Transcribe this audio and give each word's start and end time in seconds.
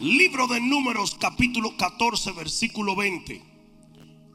Libro 0.00 0.48
de 0.48 0.60
Números 0.60 1.14
capítulo 1.14 1.76
14 1.76 2.32
versículo 2.32 2.96
20. 2.96 3.40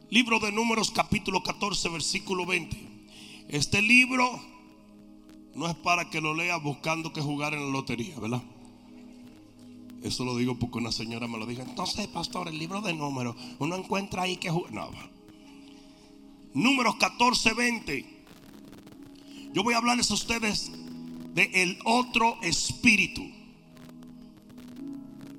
Libro 0.10 0.39
de 0.39 0.54
Números 0.54 0.89
capítulo 0.89 1.44
14 1.44 1.89
versículo 1.89 2.46
20. 2.46 2.78
Este 3.49 3.81
libro 3.81 4.40
no 5.56 5.67
es 5.67 5.76
para 5.76 6.10
que 6.10 6.22
lo 6.22 6.33
lea 6.33 6.56
buscando 6.56 7.12
que 7.12 7.22
jugar 7.22 7.53
en 7.53 7.65
la 7.65 7.72
lotería, 7.72 8.17
¿verdad? 8.19 8.42
Eso 10.01 10.24
lo 10.24 10.37
digo 10.37 10.58
porque 10.58 10.78
una 10.78 10.94
señora 10.94 11.28
me 11.28 11.37
lo 11.37 11.46
dijo. 11.46 11.62
Entonces, 11.62 12.07
pastor, 12.07 12.47
el 12.47 12.57
libro 12.57 12.79
de 12.79 12.94
números, 12.94 13.35
uno 13.60 13.76
encuentra 13.76 14.23
ahí 14.23 14.37
que 14.37 14.49
jugar. 14.49 14.89
Números 16.53 16.95
14, 16.95 17.53
20. 17.53 18.23
Yo 19.52 19.63
voy 19.63 19.73
a 19.73 19.77
hablarles 19.77 20.09
a 20.09 20.13
ustedes 20.13 20.71
de 21.34 21.52
el 21.53 21.80
otro 21.84 22.38
espíritu. 22.44 23.38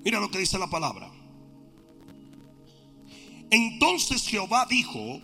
Mira 0.05 0.21
lo 0.21 0.31
que 0.31 0.39
dice 0.39 0.59
la 0.59 0.71
palabra. 0.71 1.11
Entonces 3.51 4.27
Jehová 4.27 4.67
dijo, 4.69 5.21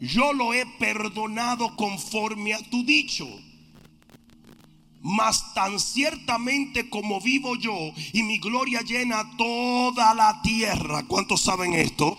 yo 0.00 0.32
lo 0.32 0.54
he 0.54 0.66
perdonado 0.78 1.76
conforme 1.76 2.54
a 2.54 2.62
tu 2.70 2.84
dicho. 2.84 3.28
Mas 5.00 5.52
tan 5.52 5.78
ciertamente 5.78 6.88
como 6.88 7.20
vivo 7.20 7.56
yo 7.56 7.92
y 8.14 8.22
mi 8.22 8.38
gloria 8.38 8.80
llena 8.80 9.36
toda 9.36 10.14
la 10.14 10.40
tierra. 10.42 11.04
¿Cuántos 11.06 11.42
saben 11.42 11.74
esto? 11.74 12.18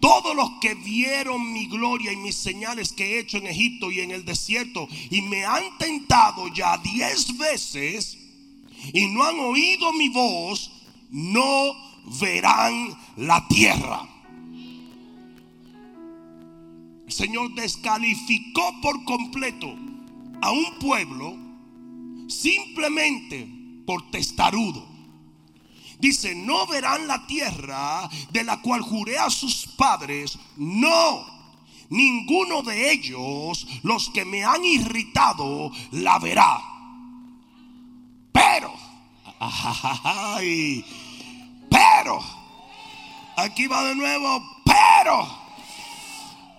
Todos 0.00 0.34
los 0.34 0.50
que 0.60 0.74
vieron 0.74 1.52
mi 1.52 1.66
gloria 1.66 2.12
y 2.12 2.16
mis 2.16 2.36
señales 2.36 2.92
que 2.92 3.04
he 3.04 3.18
hecho 3.20 3.38
en 3.38 3.46
Egipto 3.46 3.90
y 3.90 4.00
en 4.00 4.10
el 4.10 4.24
desierto 4.24 4.88
y 5.10 5.22
me 5.22 5.44
han 5.44 5.78
tentado 5.78 6.48
ya 6.48 6.76
diez 6.78 7.36
veces 7.36 8.17
y 8.92 9.06
no 9.08 9.24
han 9.24 9.38
oído 9.40 9.92
mi 9.92 10.08
voz, 10.08 10.70
no 11.10 11.74
verán 12.20 12.96
la 13.16 13.46
tierra. 13.48 14.08
El 17.06 17.12
Señor 17.12 17.54
descalificó 17.54 18.80
por 18.82 19.04
completo 19.04 19.74
a 20.42 20.50
un 20.50 20.78
pueblo 20.78 21.36
simplemente 22.28 23.48
por 23.86 24.10
testarudo. 24.10 24.86
Dice, 25.98 26.34
no 26.34 26.66
verán 26.66 27.08
la 27.08 27.26
tierra 27.26 28.08
de 28.30 28.44
la 28.44 28.60
cual 28.60 28.82
juré 28.82 29.18
a 29.18 29.30
sus 29.30 29.66
padres. 29.66 30.38
No, 30.56 31.26
ninguno 31.88 32.62
de 32.62 32.92
ellos, 32.92 33.66
los 33.82 34.10
que 34.10 34.24
me 34.24 34.44
han 34.44 34.64
irritado, 34.64 35.72
la 35.90 36.18
verá. 36.18 36.77
Pero, 38.38 38.72
ay, 39.40 40.84
pero, 41.68 42.20
aquí 43.36 43.66
va 43.66 43.82
de 43.82 43.96
nuevo, 43.96 44.42
pero, 44.64 45.26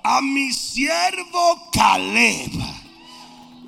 a 0.04 0.20
mi 0.20 0.52
siervo 0.52 1.70
Caleb. 1.72 2.52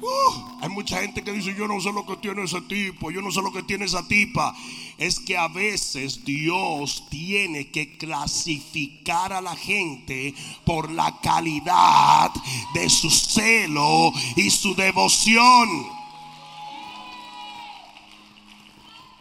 Uh, 0.02 0.60
hay 0.62 0.70
mucha 0.70 1.00
gente 1.00 1.24
que 1.24 1.32
dice, 1.32 1.56
yo 1.56 1.68
no 1.70 1.80
sé 1.80 1.94
lo 1.94 2.06
que 2.06 2.18
tiene 2.18 2.44
ese 2.44 2.60
tipo, 2.62 3.12
yo 3.12 3.22
no 3.22 3.32
sé 3.32 3.42
lo 3.42 3.54
que 3.54 3.64
tiene 3.64 3.86
esa 3.86 4.06
tipa. 4.06 4.54
Es 4.98 5.18
que 5.20 5.38
a 5.38 5.48
veces 5.48 6.26
Dios 6.26 7.06
tiene 7.10 7.72
que 7.72 7.98
clasificar 7.98 9.32
a 9.32 9.40
la 9.40 9.56
gente 9.56 10.34
por 10.66 10.92
la 10.92 11.18
calidad 11.22 12.32
de 12.74 12.90
su 12.90 13.10
celo 13.10 14.12
y 14.36 14.50
su 14.50 14.76
devoción. 14.76 16.01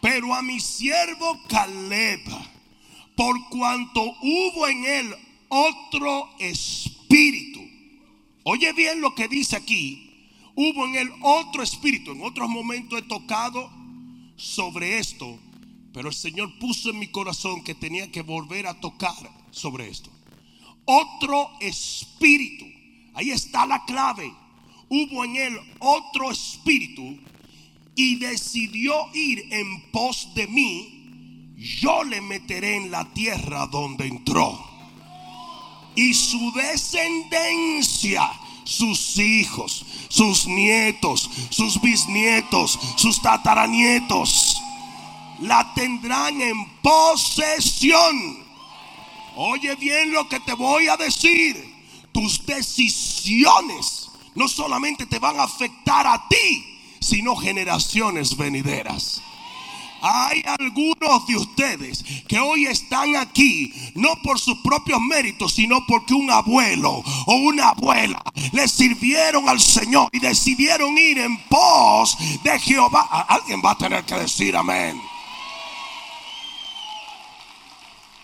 Pero 0.00 0.34
a 0.34 0.42
mi 0.42 0.60
siervo 0.60 1.40
Caleb, 1.48 2.22
por 3.14 3.48
cuanto 3.50 4.02
hubo 4.22 4.66
en 4.66 4.84
él 4.84 5.14
otro 5.48 6.30
espíritu. 6.38 7.60
Oye 8.44 8.72
bien 8.72 9.00
lo 9.00 9.14
que 9.14 9.28
dice 9.28 9.56
aquí. 9.56 10.06
Hubo 10.54 10.86
en 10.86 10.94
él 10.96 11.10
otro 11.22 11.62
espíritu. 11.62 12.12
En 12.12 12.22
otros 12.22 12.48
momentos 12.48 12.98
he 12.98 13.02
tocado 13.02 13.70
sobre 14.36 14.98
esto. 14.98 15.38
Pero 15.92 16.08
el 16.08 16.14
Señor 16.14 16.58
puso 16.58 16.90
en 16.90 16.98
mi 16.98 17.08
corazón 17.08 17.62
que 17.62 17.74
tenía 17.74 18.10
que 18.10 18.22
volver 18.22 18.66
a 18.66 18.80
tocar 18.80 19.14
sobre 19.50 19.88
esto. 19.88 20.10
Otro 20.84 21.50
espíritu. 21.60 22.64
Ahí 23.14 23.30
está 23.30 23.66
la 23.66 23.84
clave. 23.84 24.32
Hubo 24.88 25.24
en 25.24 25.36
él 25.36 25.58
otro 25.78 26.30
espíritu 26.30 27.18
y 28.00 28.14
decidió 28.16 28.94
ir 29.12 29.46
en 29.50 29.90
pos 29.90 30.28
de 30.34 30.46
mí. 30.46 31.52
Yo 31.56 32.02
le 32.02 32.22
meteré 32.22 32.76
en 32.76 32.90
la 32.90 33.04
tierra 33.12 33.66
donde 33.66 34.06
entró. 34.06 34.58
Y 35.94 36.14
su 36.14 36.50
descendencia 36.52 38.30
sus 38.64 39.18
hijos, 39.18 39.84
sus 40.08 40.46
nietos, 40.46 41.28
sus 41.50 41.80
bisnietos, 41.80 42.78
sus 42.96 43.20
tataranietos, 43.20 44.56
la 45.40 45.74
tendrán 45.74 46.40
en 46.40 46.70
posesión. 46.80 48.46
Oye 49.36 49.74
bien 49.74 50.12
lo 50.12 50.26
que 50.26 50.40
te 50.40 50.54
voy 50.54 50.88
a 50.88 50.96
decir. 50.96 51.68
Tus 52.12 52.46
decisiones 52.46 54.08
no 54.34 54.48
solamente 54.48 55.04
te 55.04 55.18
van 55.18 55.38
a 55.38 55.44
afectar 55.44 56.06
a 56.06 56.28
ti, 56.28 56.79
sino 57.00 57.34
generaciones 57.36 58.36
venideras. 58.36 59.22
Hay 60.02 60.42
algunos 60.46 61.26
de 61.26 61.36
ustedes 61.36 62.04
que 62.26 62.38
hoy 62.38 62.64
están 62.66 63.16
aquí 63.16 63.72
no 63.94 64.16
por 64.22 64.38
sus 64.38 64.58
propios 64.58 65.00
méritos, 65.00 65.52
sino 65.52 65.84
porque 65.86 66.14
un 66.14 66.30
abuelo 66.30 67.02
o 67.26 67.34
una 67.34 67.70
abuela 67.70 68.22
le 68.52 68.66
sirvieron 68.66 69.48
al 69.48 69.60
Señor 69.60 70.08
y 70.12 70.20
decidieron 70.20 70.96
ir 70.96 71.18
en 71.18 71.36
pos 71.48 72.16
de 72.42 72.58
Jehová. 72.58 73.26
Alguien 73.28 73.60
va 73.64 73.72
a 73.72 73.78
tener 73.78 74.04
que 74.04 74.14
decir 74.14 74.56
amén. 74.56 75.00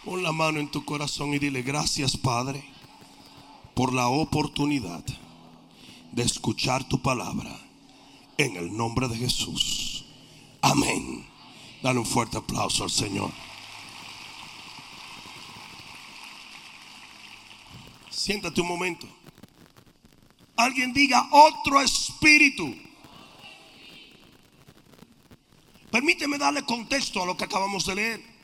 Pon 0.05 0.23
la 0.23 0.33
mano 0.33 0.61
en 0.61 0.69
tu 0.69 0.85
corazón 0.85 1.35
y 1.35 1.39
dile 1.39 1.63
gracias 1.63 2.17
Padre 2.17 2.65
por 3.75 3.93
la 3.93 4.09
oportunidad 4.09 5.05
de 6.13 6.23
escuchar 6.23 6.85
tu 6.85 7.03
palabra 7.03 7.66
en 8.39 8.57
el 8.57 8.77
nombre 8.77 9.09
de 9.09 9.17
Jesús. 9.17 10.05
Amén. 10.61 11.27
Dale 11.83 11.99
un 11.99 12.07
fuerte 12.07 12.37
aplauso 12.37 12.85
al 12.85 12.91
Señor. 12.91 13.31
Siéntate 18.11 18.61
un 18.61 18.69
momento. 18.69 19.07
Alguien 20.57 20.93
diga 20.93 21.29
otro 21.31 21.81
espíritu. 21.81 22.75
Permíteme 25.91 26.37
darle 26.37 26.65
contexto 26.65 27.23
a 27.23 27.27
lo 27.27 27.37
que 27.37 27.45
acabamos 27.45 27.87
de 27.87 27.95
leer. 27.95 28.37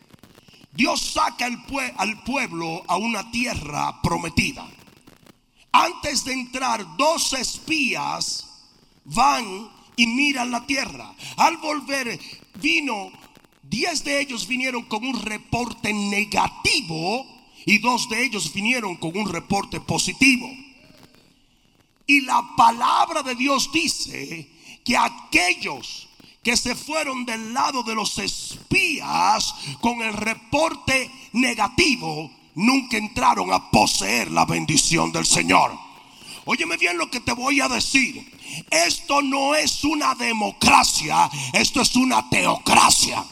Dios 0.73 1.01
saca 1.01 1.47
al, 1.47 2.23
pueblo 2.25 2.83
a 2.87 2.97
una 2.97 3.31
tierra 3.31 4.01
prometida. 4.03 4.67
Antes 5.71 6.25
de 6.25 6.33
entrar, 6.33 6.97
dos 6.97 7.33
espías 7.35 8.49
van 9.05 9.82
y 9.97 10.07
miran 10.07 10.51
la 10.51 10.67
tierra. 10.67 11.15
Al 11.37 11.57
volver, 11.59 12.19
vino, 12.61 13.11
diez 13.63 14.05
de 14.05 14.21
ellos 14.21 14.47
vinieron 14.47 14.83
con 14.85 15.05
un 15.05 15.21
reporte 15.21 15.93
negativo 15.93 17.27
y 17.65 17.79
dos 17.79 18.09
de 18.09 18.25
ellos 18.25 18.53
vinieron 18.53 18.97
con 18.97 19.17
un 19.17 19.29
reporte 19.29 19.81
positivo. 19.81 20.51
Y 22.07 22.23
la 22.23 22.43
palabra 22.57 23.23
de 23.23 23.35
Dios 23.35 23.71
dice 23.73 24.51
que 24.85 24.97
aquellos 24.97 26.09
que 26.43 26.57
se 26.57 26.75
fueron 26.75 27.25
del 27.25 27.55
lado 27.55 27.83
de 27.85 27.95
los 27.95 28.19
espías 28.19 29.55
con 29.81 30.03
el 30.03 30.13
reporte 30.13 31.11
negativo 31.33 32.31
nunca 32.55 32.97
entraron 32.97 33.53
a 33.53 33.71
poseer 33.71 34.31
la 34.31 34.45
bendición 34.45 35.13
del 35.13 35.25
Señor. 35.25 35.92
Óyeme 36.45 36.77
bien 36.77 36.99
lo 36.99 37.11
que 37.11 37.21
te 37.21 37.33
voy 37.33 37.61
a 37.61 37.69
decir. 37.69 38.31
Esto 38.71 39.23
no 39.23 39.55
es 39.55 39.85
una 39.85 40.15
democracia, 40.15 41.31
esto 41.53 41.81
es 41.81 41.95
una 41.97 42.29
teocracia. 42.29 43.25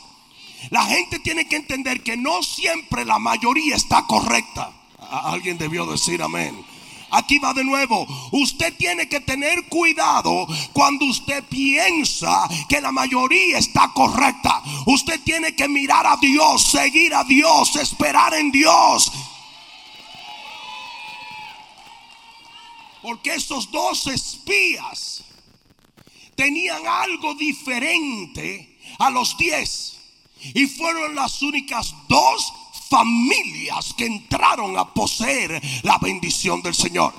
La 0.70 0.84
gente 0.84 1.18
tiene 1.18 1.46
que 1.46 1.56
entender 1.56 2.02
que 2.02 2.16
no 2.16 2.42
siempre 2.42 3.04
la 3.04 3.18
mayoría 3.18 3.76
está 3.76 4.06
correcta. 4.06 4.72
Alguien 5.10 5.58
debió 5.58 5.86
decir 5.86 6.22
amén. 6.22 6.64
Aquí 7.12 7.38
va 7.38 7.52
de 7.52 7.64
nuevo. 7.64 8.06
Usted 8.30 8.74
tiene 8.76 9.08
que 9.08 9.20
tener 9.20 9.64
cuidado 9.64 10.46
cuando 10.72 11.06
usted 11.06 11.42
piensa 11.44 12.48
que 12.68 12.80
la 12.80 12.92
mayoría 12.92 13.58
está 13.58 13.90
correcta. 13.92 14.62
Usted 14.86 15.20
tiene 15.24 15.54
que 15.56 15.68
mirar 15.68 16.06
a 16.06 16.16
Dios, 16.16 16.62
seguir 16.62 17.14
a 17.14 17.24
Dios, 17.24 17.74
esperar 17.76 18.34
en 18.34 18.52
Dios. 18.52 19.10
Porque 23.02 23.34
esos 23.34 23.70
dos 23.70 24.06
espías 24.06 25.24
tenían 26.34 26.86
algo 26.86 27.34
diferente 27.34 28.78
a 28.98 29.10
los 29.10 29.36
diez. 29.36 29.98
Y 30.54 30.66
fueron 30.66 31.14
las 31.14 31.42
únicas 31.42 31.94
dos 32.08 32.52
familias 32.88 33.94
que 33.96 34.06
entraron 34.06 34.76
a 34.76 34.92
poseer 34.92 35.62
la 35.82 35.98
bendición 35.98 36.62
del 36.62 36.74
Señor. 36.74 37.14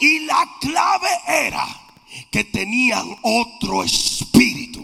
Y 0.00 0.20
la 0.20 0.48
clave 0.60 1.08
era 1.26 1.66
que 2.30 2.44
tenían 2.44 3.16
otro 3.22 3.82
espíritu. 3.82 4.83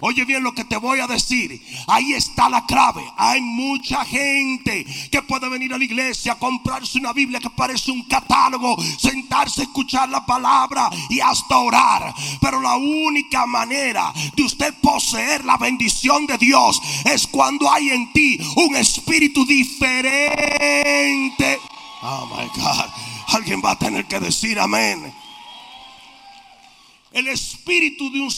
Oye 0.00 0.24
bien 0.24 0.42
lo 0.42 0.52
que 0.52 0.64
te 0.64 0.76
voy 0.76 1.00
a 1.00 1.06
decir. 1.06 1.62
Ahí 1.86 2.12
está 2.12 2.48
la 2.48 2.64
clave. 2.66 3.02
Hay 3.16 3.40
mucha 3.40 4.04
gente 4.04 4.84
que 5.10 5.22
puede 5.22 5.48
venir 5.48 5.72
a 5.72 5.78
la 5.78 5.84
iglesia, 5.84 6.36
comprarse 6.36 6.98
una 6.98 7.12
Biblia 7.12 7.40
que 7.40 7.50
parece 7.50 7.90
un 7.90 8.02
catálogo, 8.04 8.76
sentarse 8.98 9.62
a 9.62 9.64
escuchar 9.64 10.08
la 10.08 10.26
palabra 10.26 10.90
y 11.08 11.20
hasta 11.20 11.58
orar. 11.58 12.14
Pero 12.40 12.60
la 12.60 12.76
única 12.76 13.46
manera 13.46 14.12
de 14.36 14.42
usted 14.42 14.74
poseer 14.80 15.44
la 15.44 15.56
bendición 15.56 16.26
de 16.26 16.38
Dios 16.38 16.80
es 17.04 17.26
cuando 17.26 17.70
hay 17.70 17.90
en 17.90 18.12
ti 18.12 18.38
un 18.56 18.76
espíritu 18.76 19.44
diferente. 19.46 21.58
Oh 22.02 22.26
my 22.26 22.46
God. 22.60 22.90
Alguien 23.28 23.62
va 23.64 23.72
a 23.72 23.78
tener 23.78 24.06
que 24.06 24.20
decir 24.20 24.60
amén. 24.60 25.12
El 27.12 27.28
espíritu 27.28 28.10
de 28.10 28.20
un 28.20 28.30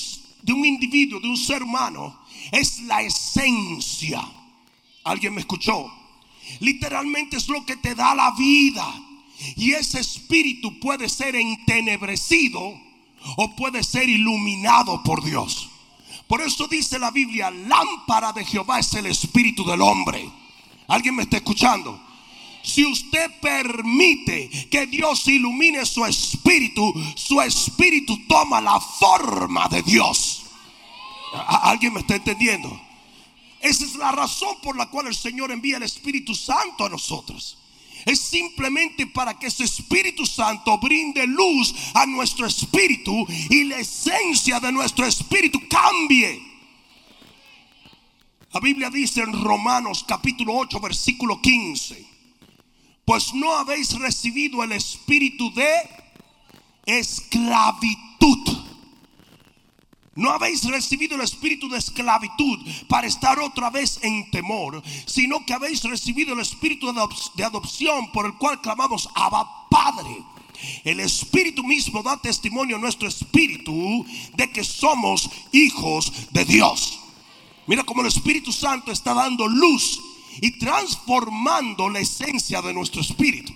de 0.42 0.52
un 0.52 0.64
individuo, 0.64 1.20
de 1.20 1.28
un 1.28 1.36
ser 1.36 1.62
humano, 1.62 2.18
es 2.52 2.80
la 2.82 3.02
esencia. 3.02 4.22
¿Alguien 5.04 5.34
me 5.34 5.40
escuchó? 5.40 5.92
Literalmente 6.60 7.36
es 7.36 7.48
lo 7.48 7.64
que 7.64 7.76
te 7.76 7.94
da 7.94 8.14
la 8.14 8.30
vida. 8.32 8.86
Y 9.56 9.72
ese 9.72 10.00
espíritu 10.00 10.78
puede 10.80 11.08
ser 11.08 11.36
entenebrecido 11.36 12.60
o 13.36 13.56
puede 13.56 13.82
ser 13.82 14.08
iluminado 14.08 15.02
por 15.02 15.22
Dios. 15.22 15.68
Por 16.26 16.40
eso 16.40 16.66
dice 16.66 16.98
la 16.98 17.10
Biblia, 17.10 17.50
lámpara 17.50 18.32
de 18.32 18.44
Jehová 18.44 18.80
es 18.80 18.92
el 18.94 19.06
espíritu 19.06 19.64
del 19.64 19.80
hombre. 19.80 20.28
¿Alguien 20.88 21.14
me 21.14 21.22
está 21.22 21.36
escuchando? 21.36 22.00
Si 22.66 22.84
usted 22.84 23.30
permite 23.40 24.50
que 24.68 24.88
Dios 24.88 25.28
ilumine 25.28 25.86
su 25.86 26.04
espíritu, 26.04 26.92
su 27.14 27.40
espíritu 27.40 28.26
toma 28.26 28.60
la 28.60 28.80
forma 28.80 29.68
de 29.68 29.82
Dios. 29.82 30.42
¿Alguien 31.46 31.94
me 31.94 32.00
está 32.00 32.16
entendiendo? 32.16 32.80
Esa 33.60 33.84
es 33.84 33.94
la 33.94 34.10
razón 34.10 34.56
por 34.64 34.76
la 34.76 34.86
cual 34.86 35.06
el 35.06 35.14
Señor 35.14 35.52
envía 35.52 35.76
el 35.76 35.84
Espíritu 35.84 36.34
Santo 36.34 36.84
a 36.84 36.88
nosotros. 36.88 37.56
Es 38.04 38.18
simplemente 38.18 39.06
para 39.06 39.38
que 39.38 39.46
ese 39.46 39.62
Espíritu 39.62 40.26
Santo 40.26 40.76
brinde 40.78 41.24
luz 41.24 41.72
a 41.94 42.04
nuestro 42.04 42.46
espíritu 42.46 43.26
y 43.48 43.62
la 43.62 43.78
esencia 43.78 44.58
de 44.58 44.72
nuestro 44.72 45.06
espíritu 45.06 45.60
cambie. 45.70 46.42
La 48.52 48.58
Biblia 48.58 48.90
dice 48.90 49.20
en 49.20 49.32
Romanos 49.32 50.04
capítulo 50.06 50.56
8 50.56 50.80
versículo 50.80 51.40
15 51.40 52.15
pues 53.06 53.32
no 53.32 53.56
habéis 53.56 53.98
recibido 53.98 54.62
el 54.64 54.72
espíritu 54.72 55.50
de 55.54 55.72
esclavitud. 56.84 58.66
No 60.16 60.30
habéis 60.30 60.64
recibido 60.64 61.14
el 61.14 61.20
espíritu 61.20 61.68
de 61.68 61.78
esclavitud 61.78 62.58
para 62.88 63.06
estar 63.06 63.38
otra 63.38 63.70
vez 63.70 64.00
en 64.02 64.28
temor, 64.30 64.82
sino 65.06 65.46
que 65.46 65.54
habéis 65.54 65.84
recibido 65.84 66.34
el 66.34 66.40
espíritu 66.40 66.92
de 67.36 67.44
adopción 67.44 68.10
por 68.10 68.26
el 68.26 68.34
cual 68.34 68.60
clamamos 68.60 69.08
Abba 69.14 69.68
Padre. 69.70 70.24
El 70.84 71.00
Espíritu 71.00 71.62
mismo 71.62 72.02
da 72.02 72.16
testimonio 72.16 72.76
a 72.76 72.80
nuestro 72.80 73.06
espíritu 73.06 74.04
de 74.34 74.50
que 74.50 74.64
somos 74.64 75.30
hijos 75.52 76.10
de 76.32 76.44
Dios. 76.46 76.98
Mira 77.66 77.84
cómo 77.84 78.00
el 78.00 78.08
Espíritu 78.08 78.52
Santo 78.52 78.90
está 78.90 79.12
dando 79.12 79.46
luz 79.46 80.00
y 80.40 80.58
transformando 80.58 81.88
la 81.88 82.00
esencia 82.00 82.62
de 82.62 82.74
nuestro 82.74 83.00
espíritu. 83.00 83.52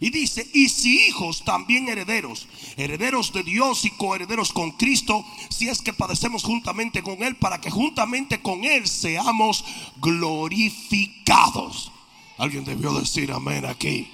Y 0.00 0.10
dice, 0.10 0.44
y 0.52 0.68
si 0.68 1.06
hijos, 1.06 1.44
también 1.44 1.88
herederos, 1.88 2.48
herederos 2.76 3.32
de 3.32 3.44
Dios 3.44 3.84
y 3.84 3.90
coherederos 3.90 4.52
con 4.52 4.72
Cristo, 4.72 5.24
si 5.48 5.68
es 5.68 5.80
que 5.80 5.92
padecemos 5.92 6.42
juntamente 6.42 7.04
con 7.04 7.22
Él, 7.22 7.36
para 7.36 7.60
que 7.60 7.70
juntamente 7.70 8.42
con 8.42 8.64
Él 8.64 8.88
seamos 8.88 9.64
glorificados. 10.00 11.92
Alguien 12.36 12.64
debió 12.64 12.92
decir 12.98 13.30
amén 13.30 13.64
aquí. 13.64 14.08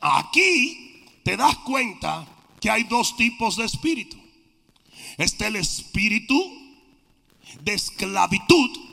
Aquí 0.00 1.04
te 1.22 1.36
das 1.36 1.56
cuenta 1.58 2.26
que 2.60 2.70
hay 2.70 2.82
dos 2.82 3.16
tipos 3.16 3.54
de 3.54 3.66
espíritu. 3.66 4.16
Está 5.16 5.46
el 5.46 5.54
espíritu 5.54 6.42
de 7.62 7.74
esclavitud 7.74 8.89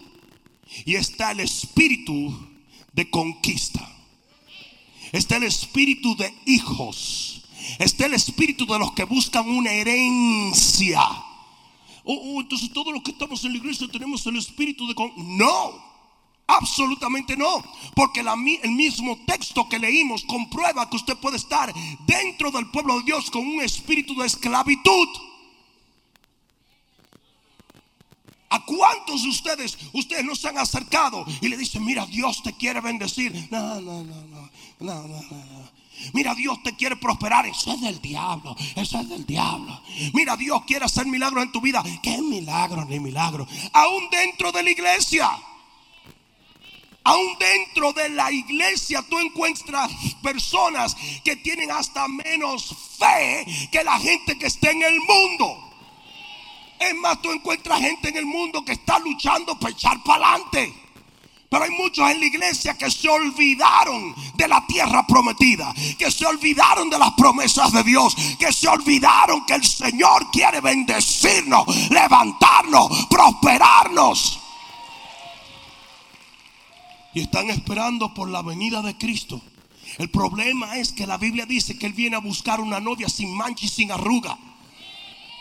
y 0.86 0.96
está 0.96 1.32
el 1.32 1.40
espíritu 1.42 2.34
de 2.94 3.10
conquista. 3.10 3.88
Está 5.12 5.38
el 5.38 5.44
espíritu 5.44 6.16
de 6.16 6.34
hijos. 6.46 7.42
Está 7.80 8.06
el 8.06 8.14
espíritu 8.14 8.66
de 8.66 8.80
los 8.80 8.92
que 8.94 9.04
buscan 9.04 9.50
una 9.50 9.72
herencia. 9.72 11.02
Oh, 12.04 12.36
oh 12.36 12.42
entonces 12.42 12.72
todos 12.72 12.94
los 12.94 13.04
que 13.04 13.12
estamos 13.12 13.44
en 13.44 13.52
la 13.52 13.58
iglesia 13.58 13.88
tenemos 13.92 14.26
el 14.26 14.38
espíritu 14.38 14.88
de 14.88 14.96
No, 15.18 15.74
absolutamente 16.48 17.36
no. 17.36 17.64
Porque 17.96 18.22
el 18.22 18.72
mismo 18.72 19.18
texto 19.26 19.68
que 19.68 19.80
leímos 19.80 20.24
comprueba 20.24 20.90
que 20.90 20.96
usted 20.96 21.18
puede 21.18 21.38
estar 21.38 21.74
dentro 22.06 22.52
del 22.52 22.70
pueblo 22.72 23.00
de 23.00 23.06
Dios 23.06 23.30
con 23.30 23.46
un 23.46 23.62
espíritu 23.62 24.16
de 24.16 24.28
esclavitud. 24.28 25.08
¿A 28.50 28.64
cuántos 28.64 29.24
de 29.24 29.30
ustedes, 29.30 29.78
ustedes 29.94 30.24
no 30.24 30.34
se 30.36 30.48
han 30.48 30.58
acercado 30.58 31.26
y 31.42 31.50
le 31.50 31.58
dicen, 31.58 31.84
mira, 31.84 32.06
Dios 32.06 32.42
te 32.44 32.54
quiere 32.54 32.80
bendecir? 32.80 33.48
No, 33.52 33.82
no, 33.82 34.04
no, 34.04 34.16
no, 34.28 34.50
no, 34.80 35.08
no, 35.08 35.22
no. 35.22 35.78
Mira, 36.14 36.36
Dios 36.36 36.62
te 36.64 36.76
quiere 36.76 36.96
prosperar. 36.96 37.46
Eso 37.46 37.74
es 37.74 37.82
del 37.82 38.00
diablo. 38.02 38.56
Eso 38.76 39.00
es 39.00 39.10
del 39.10 39.26
diablo. 39.26 39.82
Mira, 40.14 40.38
Dios 40.38 40.62
quiere 40.66 40.86
hacer 40.86 41.06
milagros 41.08 41.44
en 41.44 41.52
tu 41.52 41.60
vida. 41.60 41.84
¿Qué 42.02 42.22
milagro 42.22 42.86
ni 42.86 43.00
milagro? 43.00 43.48
Aún 43.74 44.10
dentro 44.10 44.52
de 44.52 44.64
la 44.64 44.70
iglesia. 44.70 45.30
Aún 47.04 47.38
dentro 47.40 47.94
de 47.94 48.10
la 48.10 48.32
iglesia 48.32 49.02
tú 49.10 49.18
encuentras 49.18 49.90
personas 50.22 50.96
que 51.24 51.38
tienen 51.38 51.72
hasta 51.72 52.08
menos 52.08 52.76
fe 53.00 53.46
que 53.72 53.84
la 53.84 53.98
gente 53.98 54.38
que 54.38 54.48
está 54.48 54.72
en 54.72 54.84
el 54.84 55.00
mundo. 55.00 55.67
Es 56.80 56.96
más, 56.96 57.22
tú 57.22 57.32
encuentras 57.32 57.80
gente 57.80 58.10
en 58.10 58.18
el 58.18 58.26
mundo 58.26 58.64
que 58.64 58.74
está 58.74 59.00
luchando 59.00 59.58
para 59.60 59.74
echar 59.74 60.04
para 60.04 60.34
adelante. 60.34 60.74
Pero 61.50 61.64
hay 61.64 61.72
muchos 61.72 62.10
en 62.12 62.20
la 62.20 62.26
iglesia 62.26 62.78
que 62.78 62.92
se 62.92 63.08
olvidaron 63.08 64.14
de 64.36 64.48
la 64.50 64.66
tierra 64.68 65.08
prometida, 65.08 65.74
que 65.98 66.12
se 66.12 66.26
olvidaron 66.26 66.90
de 66.90 67.00
las 67.00 67.12
promesas 67.14 67.72
de 67.72 67.84
Dios, 67.84 68.16
que 68.38 68.52
se 68.52 68.68
olvidaron 68.68 69.46
que 69.46 69.54
el 69.54 69.64
Señor 69.64 70.30
quiere 70.30 70.60
bendecirnos, 70.60 71.90
levantarnos, 71.90 73.08
prosperarnos. 73.10 74.40
Y 77.14 77.22
están 77.22 77.50
esperando 77.50 78.14
por 78.14 78.30
la 78.30 78.42
venida 78.42 78.82
de 78.82 78.98
Cristo. 78.98 79.42
El 79.98 80.10
problema 80.10 80.78
es 80.78 80.92
que 80.92 81.08
la 81.08 81.18
Biblia 81.18 81.46
dice 81.46 81.78
que 81.80 81.86
Él 81.86 81.94
viene 81.94 82.18
a 82.18 82.20
buscar 82.20 82.60
una 82.60 82.82
novia 82.82 83.08
sin 83.08 83.34
mancha 83.34 83.66
y 83.66 83.70
sin 83.70 83.92
arruga. 83.92 84.38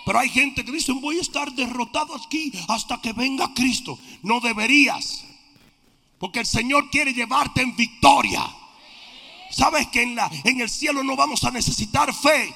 Pero 0.07 0.21
hay 0.21 0.29
gente 0.29 0.65
que 0.65 0.71
dice, 0.71 0.93
voy 0.93 1.19
a 1.19 1.21
estar 1.21 1.51
derrotado 1.51 2.15
aquí 2.15 2.53
hasta 2.69 3.01
que 3.03 3.13
venga 3.13 3.53
Cristo. 3.53 3.99
No 4.23 4.39
deberías. 4.39 5.25
Porque 6.21 6.39
el 6.39 6.47
Señor 6.47 6.91
quiere 6.91 7.13
llevarte 7.13 7.61
en 7.61 7.75
victoria. 7.75 8.41
Sabes 9.51 9.89
que 9.89 10.03
en, 10.03 10.15
la, 10.15 10.31
en 10.45 10.61
el 10.61 10.71
cielo 10.71 11.03
no 11.03 11.17
vamos 11.17 11.43
a 11.43 11.51
necesitar 11.51 12.15
fe. 12.15 12.55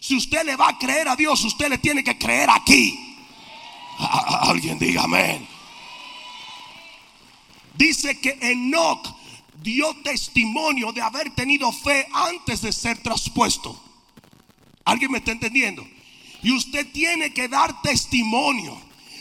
Si 0.00 0.16
usted 0.16 0.42
le 0.42 0.56
va 0.56 0.70
a 0.70 0.78
creer 0.78 1.06
a 1.06 1.16
Dios, 1.16 1.44
usted 1.44 1.68
le 1.68 1.76
tiene 1.76 2.02
que 2.02 2.16
creer 2.16 2.48
aquí. 2.48 3.14
alguien 3.98 4.78
diga 4.78 5.02
amén. 5.02 5.46
Dice 7.74 8.18
que 8.20 8.38
Enoch 8.40 9.06
dio 9.60 9.94
testimonio 9.96 10.92
de 10.92 11.02
haber 11.02 11.34
tenido 11.34 11.70
fe 11.72 12.08
antes 12.10 12.62
de 12.62 12.72
ser 12.72 13.02
traspuesto. 13.02 13.78
¿Alguien 14.86 15.10
me 15.10 15.18
está 15.18 15.32
entendiendo? 15.32 15.86
Y 16.44 16.52
usted 16.52 16.92
tiene 16.92 17.32
que 17.32 17.48
dar 17.48 17.80
testimonio 17.80 18.78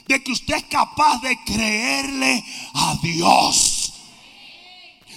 de 0.08 0.22
que 0.22 0.34
usted 0.34 0.56
es 0.56 0.64
capaz 0.66 1.22
de 1.22 1.42
creerle 1.46 2.44
a 2.74 3.00
Dios. 3.02 3.94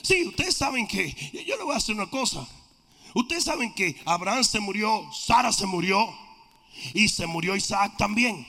Sí, 0.02 0.24
ustedes 0.24 0.56
saben 0.56 0.86
que, 0.86 1.12
yo 1.44 1.56
le 1.56 1.64
voy 1.64 1.74
a 1.74 1.78
hacer 1.78 1.96
una 1.96 2.06
cosa. 2.06 2.46
Ustedes 3.12 3.42
saben 3.42 3.74
que 3.74 4.00
Abraham 4.04 4.44
se 4.44 4.60
murió, 4.60 5.04
Sara 5.12 5.52
se 5.52 5.66
murió 5.66 6.08
y 6.94 7.08
se 7.08 7.26
murió 7.26 7.56
Isaac 7.56 7.96
también. 7.98 8.46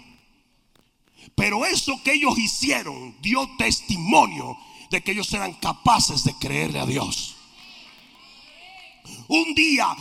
Pero 1.34 1.66
eso 1.66 2.00
que 2.04 2.14
ellos 2.14 2.38
hicieron 2.38 3.16
dio 3.22 3.50
testimonio 3.58 4.56
de 4.92 5.02
que 5.02 5.14
ellos 5.14 5.34
eran 5.34 5.54
capaces 5.56 6.24
de 6.24 6.36
creerle 6.36 6.80
a 6.80 6.86
Dios. 6.86 7.36
Un 9.28 9.56
día 9.56 9.98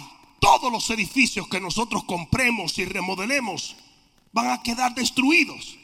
todos 0.47 0.71
los 0.71 0.89
edificios 0.91 1.49
que 1.49 1.61
nosotros 1.61 2.05
compremos 2.05 2.79
y 2.79 2.85
remodelemos 2.85 3.75
van 4.33 4.51
a 4.51 4.63
quedar 4.63 4.95
destruidos. 4.95 5.77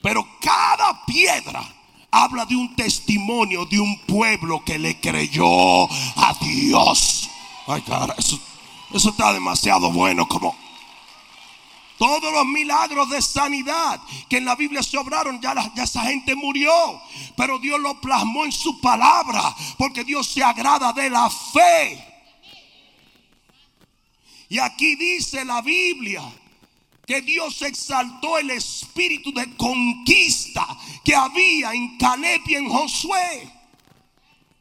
Pero 0.00 0.24
cada 0.40 1.04
piedra 1.04 1.64
habla 2.12 2.46
de 2.46 2.54
un 2.54 2.76
testimonio 2.76 3.66
de 3.66 3.80
un 3.80 3.98
pueblo 4.06 4.62
que 4.64 4.78
le 4.78 5.00
creyó 5.00 5.90
a 5.90 6.32
Dios. 6.40 7.28
Ay, 7.66 7.82
cara, 7.82 8.14
eso, 8.16 8.38
está 8.92 9.32
demasiado 9.32 9.90
bueno 9.90 10.28
como... 10.28 10.56
Todos 11.98 12.32
los 12.32 12.46
milagros 12.46 13.10
de 13.10 13.20
sanidad 13.20 14.00
que 14.28 14.38
en 14.38 14.44
la 14.44 14.54
Biblia 14.54 14.82
se 14.82 14.98
obraron, 14.98 15.40
ya, 15.40 15.54
esa 15.76 16.02
gente 16.02 16.34
murió. 16.34 16.72
Pero 17.36 17.58
Dios 17.58 17.80
lo 17.80 18.00
plasmó 18.00 18.44
en 18.44 18.50
su 18.50 18.80
palabra. 18.80 19.54
Porque 19.78 20.02
Dios 20.02 20.26
se 20.26 20.42
agrada 20.42 20.92
de 20.92 21.10
la 21.10 21.30
fe. 21.30 22.11
Y 24.52 24.58
aquí 24.58 24.96
dice 24.96 25.46
la 25.46 25.62
Biblia 25.62 26.22
que 27.06 27.22
Dios 27.22 27.62
exaltó 27.62 28.36
el 28.36 28.50
espíritu 28.50 29.32
de 29.32 29.56
conquista 29.56 30.66
que 31.02 31.14
había 31.14 31.72
en 31.72 31.96
Caleb 31.96 32.42
y 32.44 32.56
en 32.56 32.68
Josué. 32.68 33.50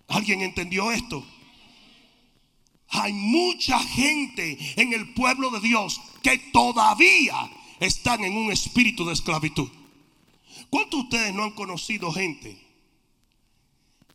¿Alguien 0.07 0.43
entendió 0.43 0.93
esto? 0.93 1.25
Hay 2.88 3.12
mucha 3.12 3.79
gente 3.79 4.57
en 4.77 4.93
el 4.93 5.13
pueblo 5.13 5.50
de 5.50 5.60
Dios 5.60 6.00
que 6.24 6.38
todavía 6.53 7.51
están 7.81 8.24
en 8.24 8.38
un 8.38 8.50
espíritu 8.50 9.05
de 9.05 9.12
esclavitud. 9.12 9.69
¿Cuántos 10.69 11.01
de 11.01 11.03
ustedes 11.03 11.33
no 11.33 11.43
han 11.43 11.51
conocido 11.51 12.13
gente 12.13 12.57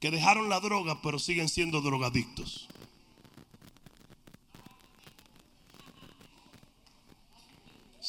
que 0.00 0.10
dejaron 0.10 0.48
la 0.48 0.60
droga 0.60 1.02
pero 1.02 1.18
siguen 1.18 1.50
siendo 1.50 1.82
drogadictos? 1.82 2.65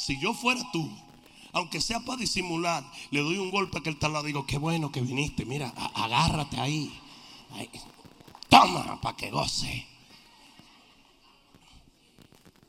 Si 0.08 0.18
yo 0.18 0.34
fuera 0.34 0.62
tú, 0.72 0.90
aunque 1.52 1.82
sea 1.82 2.00
para 2.00 2.16
disimular, 2.16 2.82
le 3.12 3.20
doy 3.20 3.40
un 3.40 3.52
golpe 3.52 3.76
a 3.76 3.82
aquel 3.82 4.00
tal 4.00 4.14
lado. 4.14 4.24
Digo, 4.24 4.46
qué 4.46 4.58
bueno 4.58 4.90
que 4.90 5.02
viniste. 5.02 5.44
Mira, 5.44 5.68
agárrate 5.96 6.58
ahí. 6.62 6.98
Toma 8.48 9.02
para 9.02 9.18
que 9.18 9.30
goce. 9.30 9.86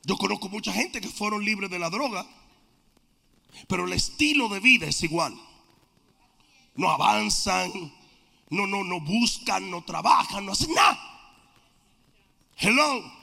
Yo 0.02 0.16
conozco 0.16 0.48
mucha 0.48 0.72
gente 0.72 1.00
que 1.00 1.06
fueron 1.06 1.44
libres 1.44 1.70
de 1.70 1.78
la 1.78 1.90
droga, 1.90 2.26
pero 3.68 3.84
el 3.84 3.92
estilo 3.92 4.48
de 4.48 4.58
vida 4.58 4.86
es 4.88 5.00
igual. 5.04 5.40
No 6.74 6.90
avanzan, 6.90 7.70
no, 8.50 8.66
no, 8.66 8.82
no 8.82 8.98
buscan, 8.98 9.70
no 9.70 9.84
trabajan, 9.84 10.44
no 10.44 10.50
hacen 10.50 10.74
nada. 10.74 10.98
Hello. 12.56 13.17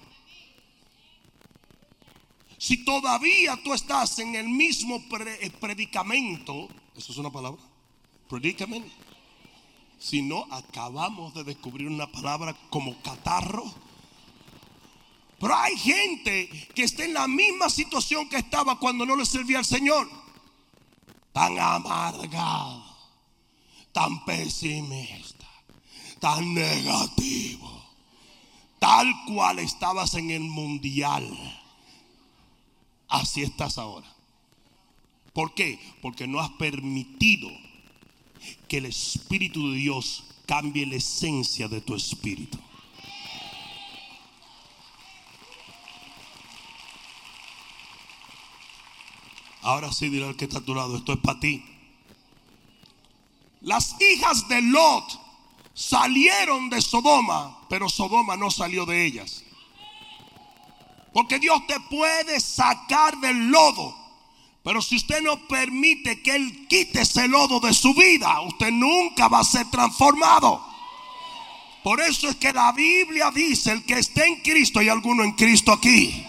Si 2.65 2.77
todavía 2.83 3.59
tú 3.63 3.73
estás 3.73 4.17
en 4.17 4.33
el 4.33 4.49
mismo 4.49 4.95
eh, 5.19 5.51
predicamento, 5.59 6.67
eso 6.95 7.11
es 7.11 7.17
una 7.19 7.29
palabra, 7.29 7.61
predicamento. 8.27 8.89
Si 9.99 10.23
no, 10.23 10.47
acabamos 10.49 11.35
de 11.35 11.43
descubrir 11.43 11.87
una 11.87 12.11
palabra 12.11 12.55
como 12.71 12.99
catarro 13.03 13.63
pero 15.39 15.55
hay 15.55 15.77
gente 15.77 16.49
que 16.73 16.83
está 16.83 17.03
en 17.03 17.13
la 17.13 17.27
misma 17.27 17.69
situación 17.69 18.29
que 18.29 18.37
estaba 18.37 18.79
cuando 18.79 19.05
no 19.05 19.15
le 19.15 19.25
servía 19.25 19.59
al 19.59 19.65
Señor. 19.65 20.09
Tan 21.33 21.59
amargado, 21.59 22.83
tan 23.91 24.25
pesimista, 24.25 25.45
tan 26.19 26.53
negativo. 26.53 27.83
Tal 28.79 29.07
cual 29.27 29.59
estabas 29.59 30.13
en 30.15 30.31
el 30.31 30.41
mundial. 30.41 31.27
Así 33.07 33.43
estás 33.43 33.77
ahora. 33.77 34.07
¿Por 35.33 35.53
qué? 35.53 35.79
Porque 36.01 36.27
no 36.27 36.39
has 36.39 36.49
permitido 36.51 37.49
que 38.67 38.77
el 38.77 38.85
Espíritu 38.85 39.71
de 39.71 39.77
Dios 39.77 40.23
cambie 40.45 40.85
la 40.85 40.95
esencia 40.95 41.67
de 41.67 41.81
tu 41.81 41.95
espíritu. 41.95 42.57
Ahora 49.61 49.91
sí 49.91 50.09
dirá 50.09 50.27
el 50.27 50.35
que 50.35 50.45
está 50.45 50.59
a 50.59 50.61
tu 50.61 50.75
lado, 50.75 50.95
esto 50.95 51.13
es 51.13 51.19
para 51.19 51.39
ti. 51.39 51.65
Las 53.61 53.99
hijas 53.99 54.47
de 54.47 54.61
Lot 54.61 55.19
salieron 55.73 56.69
de 56.69 56.81
Sodoma, 56.81 57.65
pero 57.67 57.89
Sodoma 57.89 58.37
no 58.37 58.51
salió 58.51 58.85
de 58.85 59.05
ellas. 59.05 59.43
Porque 61.15 61.39
Dios 61.39 61.65
te 61.65 61.79
puede 61.79 62.39
sacar 62.41 63.17
del 63.17 63.47
lodo. 63.47 63.95
Pero 64.63 64.81
si 64.81 64.97
usted 64.97 65.21
no 65.21 65.47
permite 65.47 66.21
que 66.21 66.35
Él 66.35 66.67
quite 66.67 67.01
ese 67.01 67.27
lodo 67.27 67.59
de 67.59 67.73
su 67.73 67.93
vida, 67.93 68.41
usted 68.41 68.71
nunca 68.71 69.29
va 69.29 69.39
a 69.39 69.43
ser 69.43 69.71
transformado. 69.71 70.63
Por 71.83 72.01
eso 72.01 72.27
es 72.27 72.35
que 72.35 72.51
la 72.51 72.71
Biblia 72.73 73.31
dice, 73.31 73.71
el 73.71 73.85
que 73.85 73.99
esté 73.99 74.25
en 74.25 74.41
Cristo, 74.41 74.79
hay 74.79 74.89
alguno 74.89 75.23
en 75.23 75.31
Cristo 75.31 75.71
aquí 75.71 76.25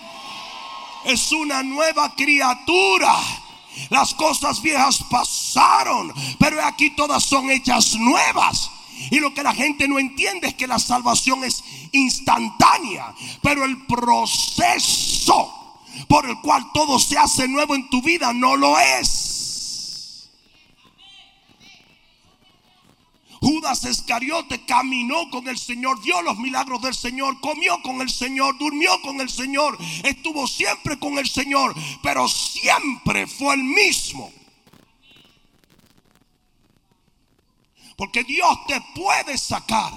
es 1.07 1.33
una 1.33 1.63
nueva 1.63 2.15
criatura. 2.15 3.15
Las 3.91 4.15
cosas 4.15 4.61
viejas 4.61 5.05
pasaron, 5.11 6.13
pero 6.39 6.63
aquí 6.65 6.91
todas 6.91 7.23
son 7.23 7.51
hechas 7.51 7.95
nuevas. 7.95 8.71
Y 9.11 9.21
lo 9.21 9.35
que 9.35 9.43
la 9.43 9.55
gente 9.55 9.89
no 9.89 9.99
entiende 9.99 10.49
es 10.49 10.55
que 10.55 10.67
la 10.67 10.79
salvación 10.79 11.45
es 11.45 11.63
instantánea, 11.93 13.15
pero 13.43 13.65
el 13.65 13.87
proceso 13.87 15.53
por 16.09 16.29
el 16.29 16.41
cual 16.41 16.71
todo 16.73 16.99
se 16.99 17.17
hace 17.19 17.49
nuevo 17.49 17.75
en 17.75 17.89
tu 17.89 18.03
vida 18.03 18.33
no 18.33 18.57
lo 18.57 18.79
es. 18.79 19.27
Judas 23.41 23.85
Escariote 23.85 24.65
caminó 24.65 25.31
con 25.31 25.47
el 25.47 25.57
Señor, 25.57 26.03
vio 26.03 26.21
los 26.23 26.37
milagros 26.39 26.83
del 26.83 26.95
Señor, 26.95 27.41
comió 27.41 27.81
con 27.83 28.01
el 28.01 28.11
Señor, 28.11 28.59
durmió 28.59 29.01
con 29.03 29.21
el 29.21 29.31
Señor, 29.31 29.79
estuvo 30.03 30.47
siempre 30.49 30.99
con 30.99 31.17
el 31.19 31.29
Señor, 31.29 31.75
pero 32.03 32.27
siempre 32.29 33.27
fue 33.27 33.55
el 33.55 33.63
mismo. 33.63 34.33
Porque 37.97 38.25
Dios 38.25 38.67
te 38.67 38.81
puede 38.95 39.39
sacar 39.39 39.93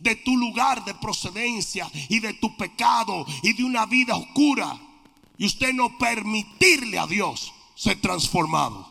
de 0.00 0.16
tu 0.16 0.36
lugar 0.36 0.84
de 0.84 0.94
procedencia 0.94 1.90
y 2.08 2.20
de 2.20 2.34
tu 2.34 2.56
pecado 2.56 3.26
y 3.42 3.52
de 3.52 3.64
una 3.64 3.86
vida 3.86 4.16
oscura. 4.16 4.78
Y 5.38 5.46
usted 5.46 5.72
no 5.72 5.98
permitirle 5.98 6.98
a 6.98 7.06
Dios 7.06 7.52
ser 7.74 8.00
transformado. 8.00 8.90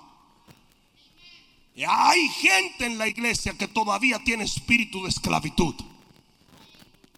Hay 1.87 2.27
gente 2.29 2.85
en 2.85 2.97
la 2.97 3.07
iglesia 3.07 3.53
que 3.53 3.67
todavía 3.67 4.19
tiene 4.23 4.43
espíritu 4.43 5.03
de 5.03 5.09
esclavitud. 5.09 5.75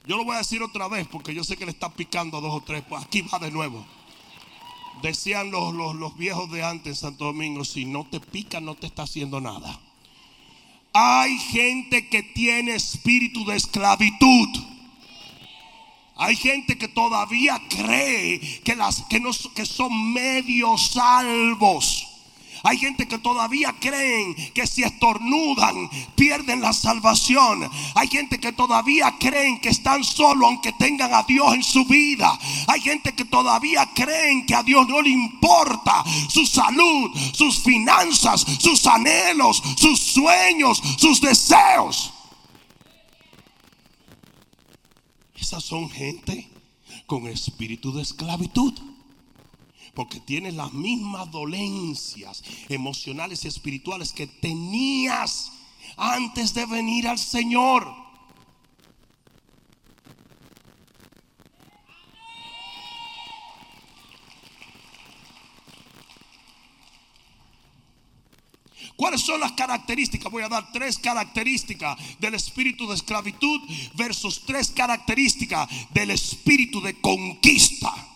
Yo 0.06 0.18
lo 0.18 0.26
voy 0.26 0.36
a 0.36 0.40
decir 0.40 0.62
otra 0.62 0.88
vez 0.88 1.08
porque 1.08 1.34
yo 1.34 1.44
sé 1.44 1.58
que 1.58 1.66
le 1.66 1.72
está 1.72 1.90
picando 1.90 2.38
a 2.38 2.42
dos 2.42 2.54
o 2.54 2.62
tres. 2.62 2.84
Pues 2.88 3.04
aquí 3.04 3.22
va 3.22 3.40
de 3.40 3.52
nuevo. 3.52 3.86
Decían 5.02 5.52
los, 5.52 5.74
los, 5.74 6.18
viejos 6.18 6.50
de 6.52 6.64
antes 6.64 6.88
en 6.88 6.96
Santo 6.96 7.26
Domingo, 7.26 7.66
si 7.66 7.86
no 7.86 8.06
te 8.06 8.20
pica 8.20 8.60
no 8.62 8.76
te 8.76 8.88
está 8.88 9.04
haciendo 9.04 9.42
nada. 9.42 9.80
Hay 10.94 11.38
gente 11.40 12.08
que 12.08 12.22
tiene 12.22 12.76
espíritu 12.76 13.44
de 13.46 13.56
esclavitud. 13.56 14.50
Hay 16.16 16.36
gente 16.36 16.78
que 16.78 16.88
todavía 16.88 17.60
cree 17.68 18.40
que, 18.64 18.76
las, 18.76 19.02
que, 19.10 19.20
no, 19.20 19.32
que 19.56 19.66
son 19.66 20.14
medio 20.14 20.78
salvos. 20.78 22.03
Hay 22.66 22.78
gente 22.78 23.10
que 23.10 23.18
todavía 23.18 23.76
creen 23.78 24.34
que 24.54 24.66
si 24.66 24.84
estornudan 24.84 25.90
pierden 26.16 26.62
la 26.62 26.72
salvación. 26.72 27.70
Hay 27.94 28.08
gente 28.08 28.40
que 28.40 28.54
todavía 28.54 29.14
creen 29.20 29.60
que 29.60 29.68
están 29.68 30.02
solos 30.02 30.48
aunque 30.48 30.72
tengan 30.72 31.14
a 31.14 31.24
Dios 31.24 31.54
en 31.54 31.62
su 31.62 31.84
vida. 31.84 32.40
Hay 32.68 32.80
gente 32.80 33.14
que 33.14 33.26
todavía 33.26 33.90
creen 33.94 34.46
que 34.46 34.56
a 34.56 34.64
Dios 34.64 34.88
no 34.88 35.02
le 35.02 35.10
importa 35.10 36.06
su 36.30 36.46
salud, 36.46 37.12
sus 37.34 37.62
finanzas, 37.62 38.46
sus 38.60 38.88
anhelos, 38.88 39.62
sus 39.76 40.00
sueños, 40.00 40.82
sus 40.98 41.20
deseos. 41.20 42.14
Esas 45.36 45.66
son 45.66 45.90
gente 45.90 46.50
con 47.08 47.28
espíritu 47.28 47.92
de 47.92 48.04
esclavitud. 48.04 48.93
Porque 49.94 50.20
tienes 50.20 50.56
las 50.56 50.74
mismas 50.74 51.30
dolencias 51.30 52.44
emocionales 52.70 53.46
y 53.46 53.48
espirituales 53.48 54.12
que 54.12 54.28
tenías 54.28 55.52
antes 55.98 56.54
de 56.54 56.66
venir 56.66 57.08
al 57.08 57.20
Señor. 57.20 58.04
¿Cuáles 68.96 69.22
son 69.22 69.40
las 69.40 69.52
características? 69.52 70.32
Voy 70.32 70.44
a 70.44 70.50
dar 70.50 70.72
tres 70.72 70.98
características 70.98 71.98
del 72.20 72.36
espíritu 72.36 72.88
de 72.88 72.96
esclavitud 72.96 73.60
versus 73.96 74.44
tres 74.46 74.70
características 74.70 75.68
del 75.92 76.12
espíritu 76.12 76.80
de 76.82 77.00
conquista. 77.02 78.13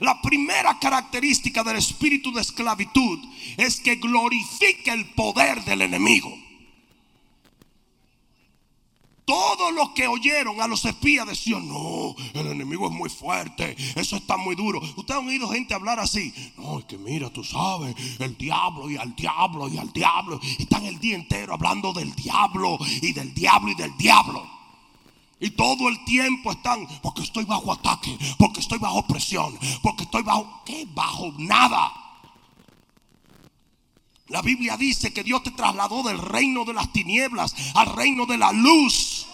La 0.00 0.20
primera 0.20 0.78
característica 0.78 1.62
del 1.62 1.76
espíritu 1.76 2.32
de 2.32 2.42
esclavitud 2.42 3.18
es 3.56 3.80
que 3.80 3.96
glorifica 3.96 4.92
el 4.92 5.06
poder 5.14 5.64
del 5.64 5.82
enemigo. 5.82 6.46
Todos 9.26 9.74
los 9.74 9.90
que 9.90 10.06
oyeron 10.06 10.60
a 10.60 10.68
los 10.68 10.84
espías 10.84 11.26
decían, 11.26 11.66
no, 11.66 12.14
el 12.32 12.46
enemigo 12.46 12.86
es 12.86 12.92
muy 12.92 13.10
fuerte, 13.10 13.76
eso 13.96 14.16
está 14.16 14.36
muy 14.36 14.54
duro. 14.54 14.80
Ustedes 14.96 15.20
han 15.20 15.26
oído 15.26 15.48
gente 15.48 15.74
hablar 15.74 15.98
así, 15.98 16.32
no, 16.56 16.78
es 16.78 16.84
que 16.84 16.96
mira, 16.96 17.28
tú 17.30 17.42
sabes, 17.42 17.96
el 18.20 18.36
diablo 18.38 18.88
y 18.88 18.96
al 18.96 19.16
diablo 19.16 19.68
y 19.68 19.78
al 19.78 19.92
diablo. 19.92 20.40
están 20.60 20.84
el 20.84 21.00
día 21.00 21.16
entero 21.16 21.54
hablando 21.54 21.92
del 21.92 22.14
diablo 22.14 22.78
y 23.02 23.12
del 23.12 23.34
diablo 23.34 23.72
y 23.72 23.74
del 23.74 23.96
diablo. 23.96 24.55
Y 25.38 25.50
todo 25.50 25.88
el 25.88 26.02
tiempo 26.04 26.52
están, 26.52 26.86
porque 27.02 27.22
estoy 27.22 27.44
bajo 27.44 27.72
ataque, 27.72 28.16
porque 28.38 28.60
estoy 28.60 28.78
bajo 28.78 29.06
presión, 29.06 29.58
porque 29.82 30.04
estoy 30.04 30.22
bajo, 30.22 30.62
¿qué? 30.64 30.86
Bajo 30.94 31.32
nada. 31.38 31.92
La 34.28 34.42
Biblia 34.42 34.76
dice 34.76 35.12
que 35.12 35.22
Dios 35.22 35.42
te 35.42 35.50
trasladó 35.52 36.02
del 36.02 36.18
reino 36.18 36.64
de 36.64 36.72
las 36.72 36.92
tinieblas 36.92 37.54
al 37.74 37.94
reino 37.94 38.26
de 38.26 38.38
la 38.38 38.50
luz. 38.52 39.26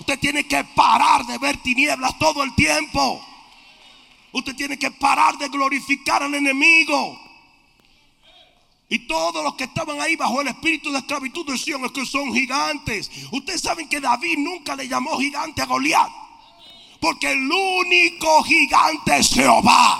Usted 0.00 0.18
tiene 0.18 0.46
que 0.46 0.64
parar 0.64 1.24
de 1.26 1.38
ver 1.38 1.62
tinieblas 1.62 2.18
todo 2.18 2.42
el 2.42 2.54
tiempo. 2.54 3.24
Usted 4.32 4.56
tiene 4.56 4.78
que 4.78 4.90
parar 4.90 5.38
de 5.38 5.48
glorificar 5.48 6.22
al 6.22 6.34
enemigo. 6.34 7.18
Y 8.92 8.98
todos 9.06 9.42
los 9.42 9.54
que 9.54 9.64
estaban 9.64 9.98
ahí 10.02 10.16
bajo 10.16 10.42
el 10.42 10.48
espíritu 10.48 10.92
de 10.92 10.98
esclavitud 10.98 11.46
decían 11.46 11.82
es 11.82 11.92
que 11.92 12.04
son 12.04 12.30
gigantes. 12.34 13.10
Ustedes 13.30 13.62
saben 13.62 13.88
que 13.88 14.02
David 14.02 14.36
nunca 14.36 14.76
le 14.76 14.86
llamó 14.86 15.18
gigante 15.18 15.62
a 15.62 15.64
Goliat. 15.64 16.10
Porque 17.00 17.32
el 17.32 17.50
único 17.50 18.42
gigante 18.42 19.16
es 19.16 19.30
Jehová. 19.30 19.98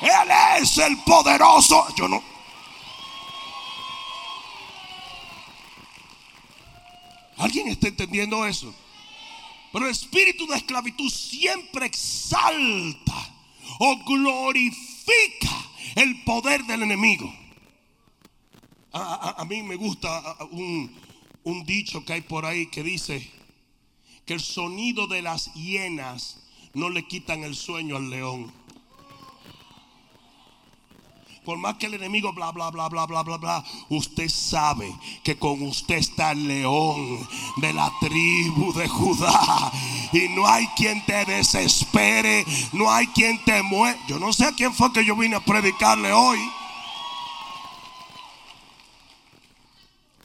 Él 0.00 0.62
es 0.62 0.78
el 0.78 0.96
poderoso. 0.98 1.92
Yo 1.96 2.06
no, 2.06 2.22
¿Alguien 7.38 7.66
está 7.66 7.88
entendiendo 7.88 8.46
eso? 8.46 8.72
Pero 9.72 9.86
el 9.86 9.90
espíritu 9.90 10.46
de 10.46 10.58
esclavitud 10.58 11.10
siempre 11.10 11.86
exalta 11.86 13.34
o 13.80 13.96
glorifica 14.04 15.66
el 15.96 16.22
poder 16.22 16.62
del 16.66 16.84
enemigo. 16.84 17.41
A, 18.92 19.44
mí 19.48 19.62
me 19.62 19.76
gusta 19.76 20.36
un, 20.50 20.94
un 21.44 21.64
dicho 21.64 22.04
que 22.04 22.12
hay 22.12 22.20
por 22.20 22.44
ahí 22.44 22.66
que 22.66 22.82
dice 22.82 23.30
que 24.26 24.34
el 24.34 24.40
sonido 24.40 25.06
de 25.06 25.22
las 25.22 25.52
hienas 25.54 26.42
no 26.74 26.90
le 26.90 27.06
quitan 27.06 27.42
el 27.42 27.54
sueño 27.54 27.96
al 27.96 28.10
león. 28.10 28.52
Por 31.44 31.58
más 31.58 31.74
que 31.76 31.86
el 31.86 31.94
enemigo 31.94 32.32
bla, 32.32 32.52
bla, 32.52 32.70
bla, 32.70 32.88
bla, 32.88 33.04
bla, 33.04 33.22
bla, 33.22 33.36
bla, 33.36 33.64
usted 33.88 34.28
sabe 34.28 34.94
que 35.24 35.36
con 35.36 35.60
usted 35.62 35.96
está 35.96 36.30
el 36.30 36.46
león 36.46 37.26
de 37.56 37.72
la 37.72 37.92
tribu 37.98 38.72
de 38.74 38.86
Judá. 38.86 39.72
Y 40.12 40.28
no 40.28 40.46
hay 40.46 40.66
quien 40.76 41.04
te 41.04 41.24
desespere, 41.24 42.44
no 42.72 42.92
hay 42.92 43.08
quien 43.08 43.42
te 43.44 43.60
mueva. 43.62 43.98
Yo 44.06 44.20
no 44.20 44.32
sé 44.32 44.44
a 44.44 44.52
quién 44.52 44.72
fue 44.72 44.92
que 44.92 45.04
yo 45.04 45.16
vine 45.16 45.34
a 45.34 45.44
predicarle 45.44 46.12
hoy. 46.12 46.38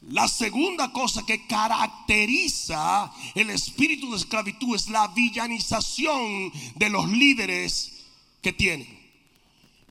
La 0.10 0.30
segunda 0.30 0.94
cosa 0.94 1.26
que 1.26 1.46
caracteriza 1.48 3.12
el 3.36 3.50
espíritu 3.50 4.12
de 4.12 4.18
esclavitud 4.18 4.74
es 4.74 4.88
la 4.88 5.10
villanización 5.10 6.52
de 6.76 6.90
los 6.90 7.10
líderes 7.10 8.06
que 8.42 8.54
tienen. 8.54 8.98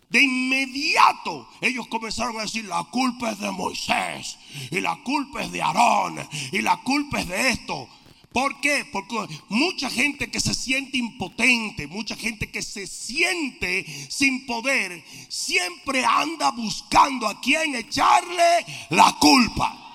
De 0.08 0.22
inmediato 0.22 1.46
ellos 1.60 1.86
comenzaron 1.88 2.38
a 2.38 2.42
decir, 2.42 2.64
la 2.64 2.84
culpa 2.84 3.32
es 3.32 3.40
de 3.40 3.50
Moisés, 3.50 4.38
y 4.70 4.80
la 4.80 4.96
culpa 5.02 5.42
es 5.42 5.52
de 5.52 5.60
Aarón, 5.60 6.26
y 6.50 6.62
la 6.62 6.78
culpa 6.78 7.20
es 7.20 7.28
de 7.28 7.50
esto. 7.50 7.86
¿Por 8.32 8.60
qué? 8.62 8.86
Porque 8.90 9.26
mucha 9.50 9.90
gente 9.90 10.30
que 10.30 10.40
se 10.40 10.54
siente 10.54 10.96
impotente, 10.96 11.86
mucha 11.88 12.16
gente 12.16 12.50
que 12.50 12.62
se 12.62 12.86
siente 12.86 13.84
sin 14.08 14.46
poder, 14.46 15.04
siempre 15.28 16.06
anda 16.06 16.52
buscando 16.52 17.26
a 17.26 17.38
quien 17.38 17.74
echarle 17.74 18.64
la 18.90 19.14
culpa. 19.20 19.85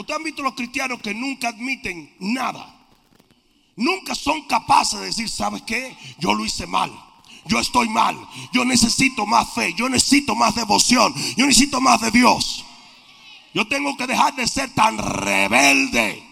Ustedes 0.00 0.18
han 0.18 0.24
visto 0.24 0.42
los 0.42 0.54
cristianos 0.54 1.00
que 1.00 1.14
nunca 1.14 1.48
admiten 1.48 2.14
nada. 2.18 2.76
Nunca 3.76 4.14
son 4.14 4.42
capaces 4.42 5.00
de 5.00 5.06
decir, 5.06 5.28
¿sabes 5.28 5.62
qué? 5.62 5.96
Yo 6.18 6.34
lo 6.34 6.44
hice 6.44 6.66
mal 6.66 6.90
yo 7.46 7.58
estoy 7.58 7.88
mal, 7.88 8.16
yo 8.52 8.64
necesito 8.64 9.26
más 9.26 9.52
fe, 9.54 9.74
yo 9.74 9.88
necesito 9.88 10.34
más 10.34 10.54
devoción, 10.54 11.12
yo 11.36 11.46
necesito 11.46 11.80
más 11.80 12.00
de 12.00 12.10
Dios. 12.10 12.64
Yo 13.52 13.66
tengo 13.66 13.96
que 13.96 14.06
dejar 14.06 14.36
de 14.36 14.46
ser 14.46 14.72
tan 14.74 14.96
rebelde. 14.98 16.22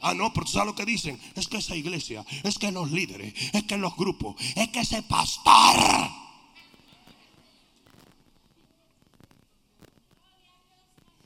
Ah, 0.00 0.14
no, 0.14 0.32
pero 0.32 0.46
tú 0.46 0.52
sabes 0.52 0.66
lo 0.66 0.74
que 0.74 0.86
dicen. 0.86 1.20
Es 1.34 1.46
que 1.46 1.58
esa 1.58 1.76
iglesia, 1.76 2.24
es 2.42 2.58
que 2.58 2.72
los 2.72 2.90
líderes, 2.90 3.34
es 3.52 3.64
que 3.64 3.76
los 3.76 3.94
grupos, 3.96 4.36
es 4.56 4.68
que 4.68 4.80
ese 4.80 5.02
pastor. 5.02 6.10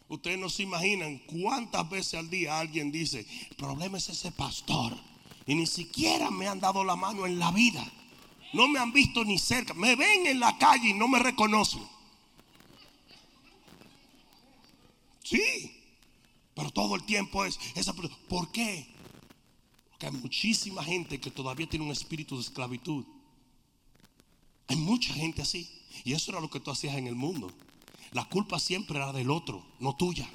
Ustedes 0.09 0.39
no 0.39 0.49
se 0.49 0.63
imaginan 0.63 1.19
cuántas 1.19 1.89
veces 1.91 2.15
al 2.15 2.31
día 2.31 2.59
alguien 2.59 2.93
dice, 2.93 3.27
el 3.51 3.57
problema 3.57 3.99
es 3.99 4.09
ese 4.09 4.31
pastor. 4.31 4.97
Y 5.47 5.55
ni 5.55 5.67
siquiera 5.67 6.31
me 6.31 6.47
han 6.47 6.61
dado 6.61 6.85
la 6.85 6.97
mano 6.97 7.27
en 7.27 7.39
la 7.39 7.51
vida. 7.51 7.85
No 8.53 8.69
me 8.69 8.79
han 8.79 8.93
visto 8.93 9.25
ni 9.25 9.39
cerca. 9.39 9.75
Me 9.75 9.97
ven 9.97 10.27
en 10.27 10.41
la 10.41 10.57
calle 10.59 10.89
y 10.89 10.95
no 10.95 11.09
me 11.09 11.19
reconocen. 11.19 11.83
Sí. 15.23 15.73
Pero 16.55 16.71
todo 16.71 16.95
el 16.95 17.05
tiempo 17.05 17.45
es 17.45 17.59
esa 17.75 17.93
¿Por 17.93 18.51
qué? 18.51 18.87
Porque 19.91 20.07
hay 20.07 20.13
muchísima 20.13 20.83
gente 20.83 21.21
que 21.21 21.31
todavía 21.31 21.69
tiene 21.69 21.85
un 21.85 21.93
espíritu 21.93 22.37
de 22.37 22.43
esclavitud. 22.43 23.05
Hay 24.69 24.77
mucha 24.77 25.13
gente 25.15 25.43
así. 25.43 25.71
Y 26.05 26.13
eso 26.13 26.31
era 26.31 26.41
lo 26.41 26.51
que 26.51 26.61
tú 26.61 26.71
hacías 26.71 26.97
en 26.97 27.07
el 27.07 27.15
mundo. 27.15 27.53
La 28.13 28.25
culpa 28.25 28.59
siempre 28.59 28.99
era 28.99 29.13
del 29.13 29.31
otro, 29.31 29.63
no 29.81 29.95
tuya. 29.95 30.29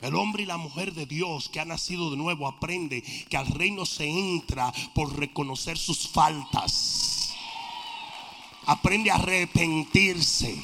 El 0.00 0.14
hombre 0.16 0.42
y 0.42 0.46
la 0.46 0.56
mujer 0.56 0.92
de 0.92 1.06
Dios 1.06 1.48
que 1.48 1.60
ha 1.60 1.64
nacido 1.64 2.10
de 2.10 2.16
nuevo 2.16 2.46
aprende 2.46 3.02
que 3.02 3.36
al 3.36 3.46
reino 3.46 3.86
se 3.86 4.06
entra 4.06 4.72
por 4.94 5.18
reconocer 5.18 5.78
sus 5.78 6.08
faltas. 6.08 7.32
Aprende 8.66 9.10
a 9.10 9.14
arrepentirse. 9.14 10.62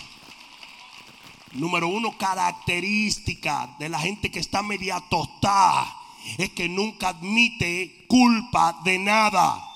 Número 1.52 1.88
uno, 1.88 2.16
característica 2.16 3.74
de 3.78 3.88
la 3.88 3.98
gente 3.98 4.30
que 4.30 4.40
está 4.40 4.62
media 4.62 5.00
tostada 5.08 5.96
es 6.38 6.50
que 6.50 6.68
nunca 6.68 7.08
admite 7.08 8.04
culpa 8.08 8.80
de 8.84 8.98
nada 8.98 9.69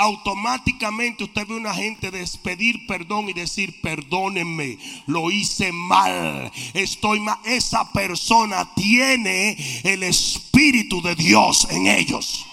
automáticamente 0.00 1.24
usted 1.24 1.46
ve 1.46 1.54
a 1.54 1.58
una 1.58 1.74
gente 1.74 2.10
despedir 2.10 2.86
perdón 2.86 3.28
y 3.28 3.34
decir, 3.34 3.82
perdónenme, 3.82 4.78
lo 5.06 5.30
hice 5.30 5.72
mal, 5.72 6.50
estoy 6.72 7.20
mal. 7.20 7.38
Esa 7.44 7.92
persona 7.92 8.74
tiene 8.74 9.58
el 9.84 10.02
Espíritu 10.02 11.02
de 11.02 11.14
Dios 11.14 11.68
en 11.70 11.86
ellos. 11.86 12.46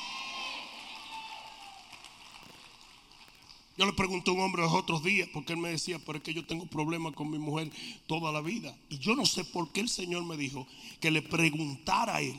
Yo 3.78 3.86
le 3.86 3.94
pregunté 3.94 4.30
a 4.30 4.34
un 4.34 4.42
hombre 4.42 4.64
los 4.64 4.74
otros 4.74 5.02
días 5.02 5.30
porque 5.32 5.54
él 5.54 5.60
me 5.60 5.70
decía, 5.70 6.00
pero 6.06 6.18
es 6.18 6.26
que 6.26 6.34
yo 6.34 6.46
tengo 6.46 6.66
problemas 6.66 7.14
con 7.14 7.32
mi 7.32 7.38
mujer 7.38 7.72
toda 8.08 8.34
la 8.34 8.42
vida. 8.42 8.76
Y 8.90 8.98
yo 8.98 9.16
no 9.16 9.26
sé 9.26 9.46
por 9.46 9.72
qué 9.72 9.80
el 9.80 9.90
Señor 9.90 10.26
me 10.26 10.36
dijo 10.36 10.68
que 11.00 11.12
le 11.12 11.22
preguntara 11.22 12.18
a 12.18 12.22
él, 12.22 12.36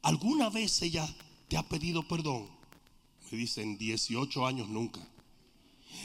¿alguna 0.00 0.48
vez 0.48 0.80
ella 0.80 1.06
te 1.48 1.58
ha 1.58 1.62
pedido 1.62 2.08
perdón? 2.08 2.53
Me 3.34 3.40
dicen 3.40 3.76
18 3.76 4.46
años 4.46 4.68
nunca. 4.68 5.00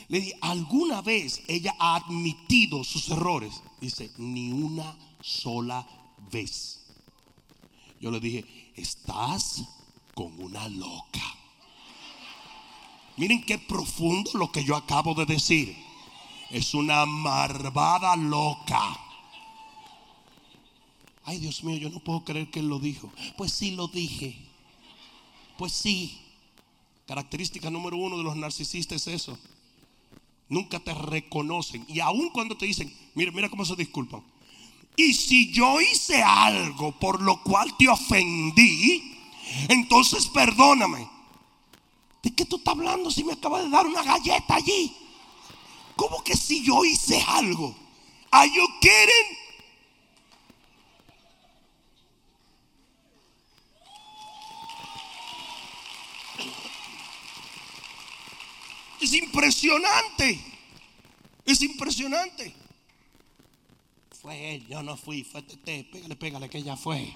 Le 0.08 0.20
dije, 0.20 0.34
¿alguna 0.42 1.04
vez 1.04 1.44
ella 1.48 1.76
ha 1.78 1.98
admitido 1.98 2.84
sus 2.84 3.08
errores? 3.12 3.62
Dice, 3.80 4.10
ni 4.18 4.52
una 4.52 4.98
sola 5.22 5.88
vez. 6.32 6.88
Yo 8.02 8.10
le 8.10 8.20
dije, 8.20 8.72
estás 8.76 9.64
con 10.16 10.42
una 10.42 10.68
loca. 10.70 11.22
Miren 13.18 13.44
qué 13.44 13.60
profundo 13.60 14.32
lo 14.34 14.52
que 14.52 14.64
yo 14.64 14.76
acabo 14.76 15.14
de 15.14 15.28
decir. 15.28 15.78
Es 16.50 16.74
una 16.74 17.06
marvada 17.06 18.16
loca. 18.16 19.00
Ay, 21.26 21.38
Dios 21.38 21.64
mío, 21.64 21.78
yo 21.78 21.92
no 21.92 22.00
puedo 22.00 22.24
creer 22.24 22.50
que 22.50 22.62
él 22.62 22.70
lo 22.70 22.80
dijo. 22.80 23.12
Pues 23.38 23.54
sí 23.54 23.76
lo 23.76 23.88
dije. 23.88 24.36
Pues 25.60 25.74
sí. 25.74 26.26
Característica 27.10 27.72
número 27.72 27.98
uno 27.98 28.20
de 28.20 28.24
los 28.24 28.36
narcisistas 28.36 29.08
es 29.08 29.16
eso. 29.16 29.40
Nunca 30.48 30.80
te 30.80 30.94
reconocen. 30.94 31.84
Y 31.88 32.02
aun 32.02 32.30
cuando 32.30 32.56
te 32.56 32.68
dicen, 32.68 32.96
mira, 33.16 33.32
mira 33.32 33.50
cómo 33.50 33.66
se 33.66 33.76
disculpan. 33.76 34.22
Y 34.96 35.16
si 35.16 35.52
yo 35.52 35.82
hice 35.82 36.22
algo 36.22 36.92
por 37.00 37.20
lo 37.20 37.42
cual 37.42 37.76
te 37.80 37.88
ofendí, 37.88 39.18
entonces 39.70 40.28
perdóname. 40.28 41.10
¿De 42.22 42.30
qué 42.36 42.46
tú 42.46 42.58
estás 42.58 42.76
hablando 42.76 43.10
si 43.10 43.24
me 43.24 43.34
acabas 43.34 43.64
de 43.64 43.72
dar 43.72 43.88
una 43.88 44.04
galleta 44.04 44.54
allí? 44.54 44.96
¿Cómo 45.96 46.24
que 46.24 46.38
si 46.38 46.64
yo 46.64 46.86
hice 46.86 47.20
algo? 47.28 47.76
¿Are 48.30 48.48
you 48.48 48.68
kidding? 48.82 49.39
Es 59.10 59.16
impresionante. 59.16 60.40
Es 61.44 61.62
impresionante. 61.64 62.54
Fue 64.22 64.54
él, 64.54 64.68
yo 64.68 64.84
no 64.84 64.96
fui, 64.98 65.24
fue 65.24 65.42
Tete, 65.42 65.84
pégale, 65.86 66.16
pégale 66.16 66.50
que 66.50 66.60
ella 66.60 66.76
fue. 66.76 67.12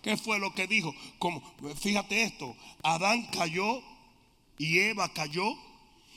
¿Qué 0.00 0.16
fue 0.16 0.38
lo 0.38 0.54
que 0.54 0.66
dijo? 0.66 0.94
Como, 1.18 1.42
fíjate 1.78 2.22
esto, 2.22 2.56
Adán 2.82 3.26
cayó 3.32 3.82
y 4.56 4.78
Eva 4.78 5.12
cayó 5.12 5.44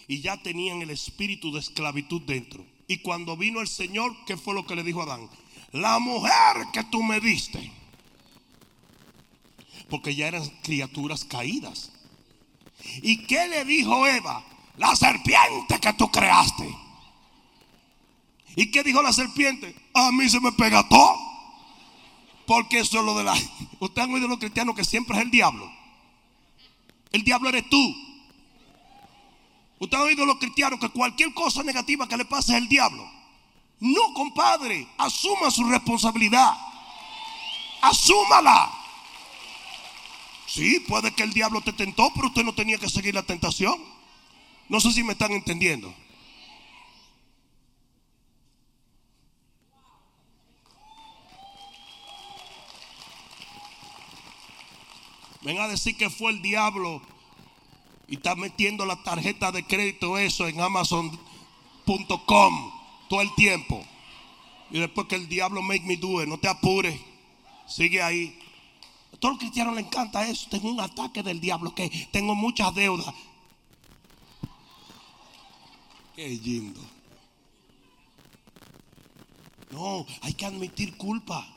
y 0.08 0.22
ya 0.22 0.42
tenían 0.42 0.82
el 0.82 0.92
espíritu 0.92 1.52
de 1.52 1.60
esclavitud 1.60 2.22
dentro. 2.22 2.66
Y 2.88 3.00
cuando 3.00 3.36
vino 3.36 3.60
el 3.60 3.68
Señor, 3.68 4.16
¿qué 4.26 4.38
fue 4.38 4.54
lo 4.54 4.66
que 4.66 4.76
le 4.76 4.84
dijo 4.84 5.02
a 5.02 5.04
Adán? 5.04 5.30
La 5.74 6.00
mujer 6.00 6.68
que 6.72 6.86
tú 6.86 7.04
me 7.04 7.20
diste. 7.20 7.74
Porque 9.90 10.16
ya 10.16 10.30
eran 10.30 10.48
criaturas 10.62 11.26
caídas. 11.26 11.92
¿Y 13.02 13.26
qué 13.26 13.48
le 13.48 13.66
dijo 13.66 14.06
Eva? 14.08 14.44
La 14.78 14.96
serpiente 14.96 15.80
que 15.80 15.94
tú 15.94 16.10
creaste. 16.12 16.68
¿Y 18.56 18.72
qué 18.72 18.84
dijo 18.84 19.02
la 19.02 19.14
serpiente? 19.14 19.76
A 19.94 20.12
mí 20.12 20.30
se 20.30 20.40
me 20.40 20.52
pega 20.52 20.88
todo. 20.88 21.18
Porque 22.46 22.80
eso 22.80 23.00
es 23.00 23.06
lo 23.06 23.18
de 23.18 23.24
la... 23.24 23.34
Ustedes 23.80 24.08
han 24.08 24.14
oído 24.14 24.28
los 24.28 24.40
cristianos 24.40 24.76
que 24.76 24.84
siempre 24.84 25.18
es 25.18 25.24
el 25.24 25.32
diablo. 25.32 25.72
El 27.12 27.24
diablo 27.24 27.50
eres 27.50 27.70
tú. 27.70 27.96
Usted 29.80 29.98
ha 29.98 30.02
oído 30.02 30.26
los 30.26 30.38
cristianos 30.38 30.80
que 30.80 30.90
cualquier 30.90 31.34
cosa 31.34 31.64
negativa 31.64 32.08
que 32.08 32.18
le 32.18 32.26
pase 32.26 32.52
es 32.54 32.58
el 32.58 32.68
diablo. 32.68 33.10
No, 33.80 34.14
compadre, 34.14 34.88
asuma 34.98 35.52
su 35.52 35.64
responsabilidad. 35.66 36.56
Asúmala. 37.82 38.83
Sí, 40.54 40.80
puede 40.82 41.12
que 41.16 41.24
el 41.24 41.34
diablo 41.34 41.62
te 41.62 41.74
tentó, 41.74 42.12
pero 42.14 42.28
usted 42.28 42.44
no 42.44 42.54
tenía 42.54 42.78
que 42.78 42.88
seguir 42.88 43.16
la 43.16 43.24
tentación. 43.24 43.74
No 44.70 44.80
sé 44.80 44.92
si 44.92 45.02
me 45.02 45.14
están 45.14 45.32
entendiendo. 45.32 45.92
Ven 55.42 55.58
a 55.60 55.68
decir 55.68 55.98
que 55.98 56.12
fue 56.12 56.32
el 56.32 56.44
diablo 56.44 57.02
y 58.08 58.18
está 58.18 58.36
metiendo 58.36 58.86
la 58.86 59.02
tarjeta 59.02 59.52
de 59.52 59.66
crédito 59.66 60.20
eso 60.20 60.48
en 60.48 60.62
amazon.com 60.62 61.18
todo 63.10 63.22
el 63.22 63.34
tiempo. 63.34 63.84
Y 64.70 64.78
después 64.80 65.08
que 65.08 65.16
el 65.16 65.28
diablo 65.28 65.64
make 65.64 65.84
me 65.84 65.98
do 65.98 66.24
no 66.28 66.38
te 66.38 66.48
apures. 66.48 67.02
Sigue 67.68 68.04
ahí. 68.04 68.40
Los 69.30 69.38
cristianos 69.38 69.76
les 69.76 69.86
encanta 69.86 70.28
eso. 70.28 70.48
Tengo 70.50 70.70
un 70.70 70.80
ataque 70.80 71.24
del 71.24 71.40
diablo 71.40 71.74
que 71.74 71.90
tengo 72.12 72.36
muchas 72.36 72.74
deudas. 72.76 73.14
Qué 76.16 76.28
lindo. 76.30 76.82
No, 79.72 80.06
hay 80.22 80.34
que 80.34 80.46
admitir 80.46 80.98
culpa. 80.98 81.48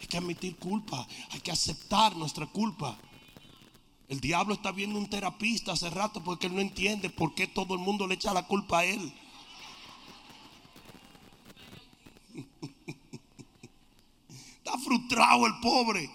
Hay 0.00 0.06
que 0.06 0.16
admitir 0.16 0.56
culpa. 0.56 1.06
Hay 1.30 1.40
que 1.40 1.52
aceptar 1.52 2.16
nuestra 2.16 2.46
culpa. 2.46 2.98
El 4.08 4.20
diablo 4.20 4.54
está 4.54 4.72
viendo 4.72 4.98
un 4.98 5.10
terapista 5.10 5.72
hace 5.72 5.90
rato 5.90 6.24
porque 6.24 6.46
él 6.46 6.54
no 6.54 6.60
entiende 6.60 7.10
por 7.10 7.34
qué 7.34 7.46
todo 7.46 7.74
el 7.74 7.80
mundo 7.80 8.06
le 8.06 8.14
echa 8.14 8.32
la 8.32 8.46
culpa 8.46 8.78
a 8.78 8.84
él. 8.84 9.12
Frustrado 14.78 15.46
el 15.46 15.58
pobre. 15.60 16.10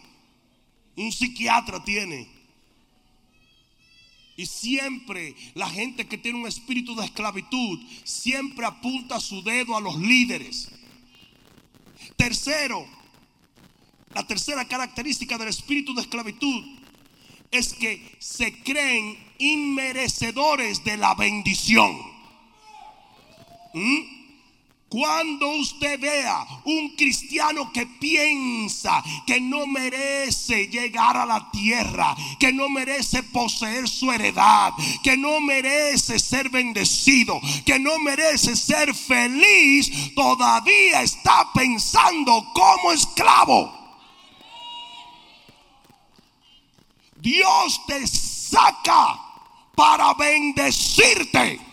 Un 0.95 1.11
psiquiatra 1.11 1.83
tiene. 1.83 2.27
Y 4.35 4.45
siempre 4.45 5.35
la 5.53 5.69
gente 5.69 6.07
que 6.07 6.17
tiene 6.17 6.39
un 6.39 6.47
espíritu 6.47 6.95
de 6.95 7.05
esclavitud 7.05 7.79
siempre 8.03 8.65
apunta 8.65 9.19
su 9.19 9.43
dedo 9.43 9.77
a 9.77 9.81
los 9.81 9.97
líderes. 9.97 10.71
Tercero, 12.15 12.85
la 14.13 14.25
tercera 14.25 14.67
característica 14.67 15.37
del 15.37 15.49
espíritu 15.49 15.93
de 15.93 16.01
esclavitud 16.01 16.63
es 17.51 17.73
que 17.73 18.15
se 18.19 18.63
creen 18.63 19.17
inmerecedores 19.37 20.83
de 20.83 20.97
la 20.97 21.13
bendición. 21.13 21.95
¿Mm? 23.73 24.22
Cuando 24.93 25.47
usted 25.47 25.99
vea 25.99 26.45
un 26.65 26.89
cristiano 26.89 27.73
que 27.73 27.87
piensa 27.87 29.03
que 29.25 29.41
no 29.41 29.65
merece 29.65 30.67
llegar 30.67 31.17
a 31.17 31.25
la 31.25 31.49
tierra, 31.49 32.15
que 32.39 32.53
no 32.53 32.69
merece 32.69 33.23
poseer 33.23 33.89
su 33.89 34.11
heredad, 34.11 34.71
que 35.01 35.17
no 35.17 35.41
merece 35.41 36.19
ser 36.19 36.49
bendecido, 36.49 37.41
que 37.65 37.79
no 37.79 37.97
merece 37.97 38.55
ser 38.55 38.93
feliz, 38.93 40.13
todavía 40.13 41.01
está 41.01 41.51
pensando 41.55 42.45
como 42.53 42.91
esclavo. 42.91 43.73
Dios 47.15 47.81
te 47.87 48.05
saca 48.05 49.19
para 49.73 50.13
bendecirte. 50.13 51.72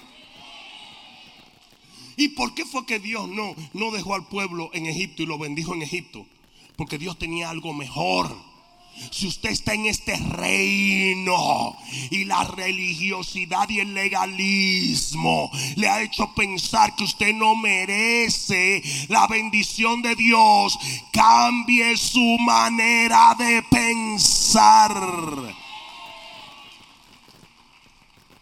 ¿Y 2.21 2.29
por 2.29 2.53
qué 2.53 2.67
fue 2.67 2.85
que 2.85 2.99
Dios 2.99 3.27
no, 3.31 3.57
no 3.73 3.91
dejó 3.93 4.15
al 4.15 4.27
pueblo 4.27 4.69
en 4.75 4.85
Egipto 4.85 5.23
y 5.23 5.27
lo 5.27 5.39
bendijo 5.39 5.73
en 5.73 5.81
Egipto? 5.81 6.27
Porque 6.77 6.99
Dios 6.99 7.19
tenía 7.19 7.49
algo 7.49 7.73
mejor. 7.73 8.37
Si 9.11 9.27
usted 9.27 9.49
está 9.49 9.73
en 9.73 9.87
este 9.87 10.15
reino 10.17 11.75
y 12.11 12.27
la 12.27 12.45
religiosidad 12.45 13.67
y 13.71 13.81
el 13.81 13.95
legalismo 13.95 15.51
le 15.77 15.89
ha 15.89 16.03
hecho 16.03 16.35
pensar 16.35 16.95
que 16.95 17.05
usted 17.05 17.33
no 17.33 17.57
merece 17.57 18.83
la 19.09 19.27
bendición 19.27 20.03
de 20.03 20.15
Dios, 20.15 20.79
cambie 21.15 21.97
su 21.97 22.37
manera 22.41 23.35
de 23.39 23.63
pensar. 23.63 24.93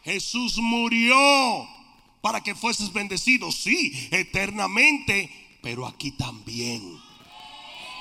Jesús 0.03 0.59
murió 0.59 1.78
para 2.21 2.43
que 2.43 2.55
fueses 2.55 2.93
bendecido, 2.93 3.53
sí, 3.53 4.09
eternamente, 4.11 5.31
pero 5.63 5.87
aquí 5.87 6.13
también. 6.13 6.99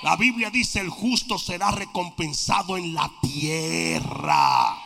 La 0.04 0.16
Biblia 0.16 0.50
dice, 0.50 0.80
el 0.80 0.90
justo 0.90 1.40
será 1.40 1.72
recompensado 1.72 2.78
en 2.78 2.94
la 2.94 3.12
tierra. 3.22 4.78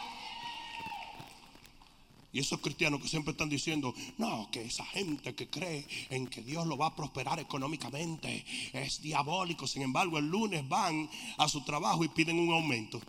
Y 2.34 2.40
esos 2.40 2.62
cristianos 2.62 3.02
que 3.02 3.10
siempre 3.10 3.32
están 3.32 3.50
diciendo, 3.50 3.94
no, 4.18 4.50
que 4.52 4.62
esa 4.62 4.86
gente 4.86 5.36
que 5.36 5.50
cree 5.50 5.86
en 6.10 6.28
que 6.28 6.42
Dios 6.42 6.66
lo 6.66 6.78
va 6.78 6.88
a 6.88 6.96
prosperar 6.96 7.40
económicamente 7.42 8.46
es 8.72 9.02
diabólico. 9.02 9.68
Sin 9.68 9.82
embargo, 9.82 10.18
el 10.18 10.28
lunes 10.28 10.68
van 10.68 11.10
a 11.38 11.50
su 11.50 11.62
trabajo 11.66 12.06
y 12.06 12.08
piden 12.08 12.40
un 12.40 12.54
aumento. 12.54 13.02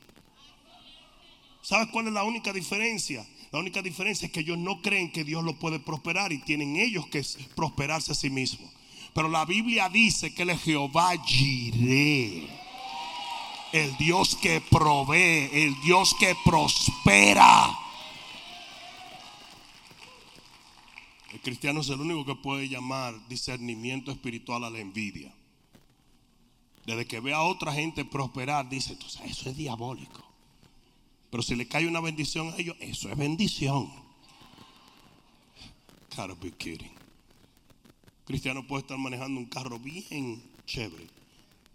¿Sabes 1.63 1.89
cuál 1.93 2.09
es 2.09 2.13
la 2.13 2.25
única 2.25 2.53
diferencia? 2.53 3.25
La 3.53 3.59
única 3.59 3.83
diferencia 3.83 4.27
es 4.27 4.33
que 4.33 4.41
ellos 4.41 4.57
no 4.57 4.81
creen 4.81 5.13
que 5.13 5.25
Dios 5.25 5.45
lo 5.45 5.59
puede 5.59 5.79
prosperar 5.79 6.33
y 6.33 6.39
tienen 6.39 6.77
ellos 6.77 7.07
que 7.09 7.23
prosperarse 7.55 8.13
a 8.13 8.15
sí 8.15 8.31
mismos. 8.31 8.71
Pero 9.15 9.29
la 9.29 9.45
Biblia 9.45 9.91
dice 9.91 10.35
que 10.35 10.43
el 10.43 10.59
Jehová 10.59 11.13
Jireh, 11.23 12.49
el 13.73 13.97
Dios 13.99 14.37
que 14.37 14.63
provee, 14.63 15.51
el 15.53 15.79
Dios 15.83 16.15
que 16.19 16.35
prospera. 16.43 17.79
El 21.31 21.41
cristiano 21.43 21.81
es 21.81 21.91
el 21.91 22.01
único 22.01 22.25
que 22.25 22.41
puede 22.41 22.71
llamar 22.71 23.29
discernimiento 23.29 24.11
espiritual 24.11 24.65
a 24.65 24.71
la 24.71 24.79
envidia. 24.79 25.31
Desde 26.87 27.07
que 27.07 27.21
ve 27.21 27.35
a 27.35 27.43
otra 27.43 27.75
gente 27.75 28.07
prosperar, 28.07 28.71
dice, 28.71 28.97
eso 29.27 29.51
es 29.51 29.57
diabólico. 29.57 30.32
Pero 31.33 31.43
si 31.43 31.57
le 31.57 31.67
cae 31.67 31.89
una 31.89 32.01
bendición 32.01 32.53
a 32.53 32.57
ellos, 32.59 32.77
eso 32.79 33.11
es 33.11 33.17
bendición. 33.17 33.91
Gotta 36.15 36.35
be 36.35 36.53
kidding 36.53 37.03
cristiano 38.25 38.67
puede 38.67 38.81
estar 38.81 38.99
manejando 38.99 39.39
un 39.39 39.47
carro 39.47 39.79
bien 39.79 40.43
chévere. 40.65 41.07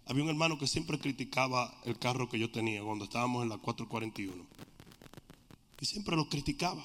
Había 0.05 0.23
un 0.23 0.29
hermano 0.29 0.57
que 0.57 0.65
siempre 0.65 0.97
criticaba 0.97 1.79
el 1.85 1.99
carro 1.99 2.29
que 2.29 2.39
yo 2.39 2.49
tenía 2.49 2.81
cuando 2.81 3.05
estábamos 3.05 3.43
en 3.43 3.49
la 3.49 3.57
441. 3.57 4.43
Y 5.79 5.85
siempre 5.85 6.15
lo 6.15 6.29
criticaba. 6.29 6.83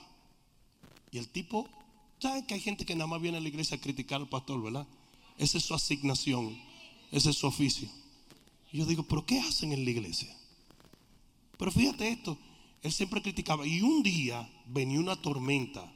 Y 1.11 1.19
el 1.19 1.29
tipo, 1.29 1.69
¿saben 2.19 2.45
que 2.45 2.55
hay 2.55 2.61
gente 2.61 2.85
que 2.85 2.95
nada 2.95 3.07
más 3.07 3.23
viene 3.23 3.39
a 3.39 3.41
la 3.41 3.49
iglesia 3.49 3.77
a 3.77 3.81
criticar 3.81 4.21
al 4.21 4.29
pastor, 4.29 4.63
verdad? 4.63 4.87
Esa 5.39 5.59
es 5.59 5.65
su 5.65 5.75
asignación, 5.75 6.61
ese 7.11 7.31
es 7.31 7.37
su 7.37 7.47
oficio. 7.47 7.89
Y 8.73 8.79
yo 8.79 8.87
digo, 8.87 9.05
¿pero 9.05 9.25
qué 9.25 9.41
hacen 9.41 9.73
en 9.73 9.85
la 9.85 9.91
iglesia? 9.91 10.37
Pero 11.57 11.71
fíjate 11.71 12.09
esto, 12.09 12.37
él 12.83 12.93
siempre 12.93 13.23
criticaba. 13.23 13.67
Y 13.67 13.81
un 13.81 14.03
día 14.03 14.49
venía 14.67 14.99
una 14.99 15.17
tormenta 15.17 15.91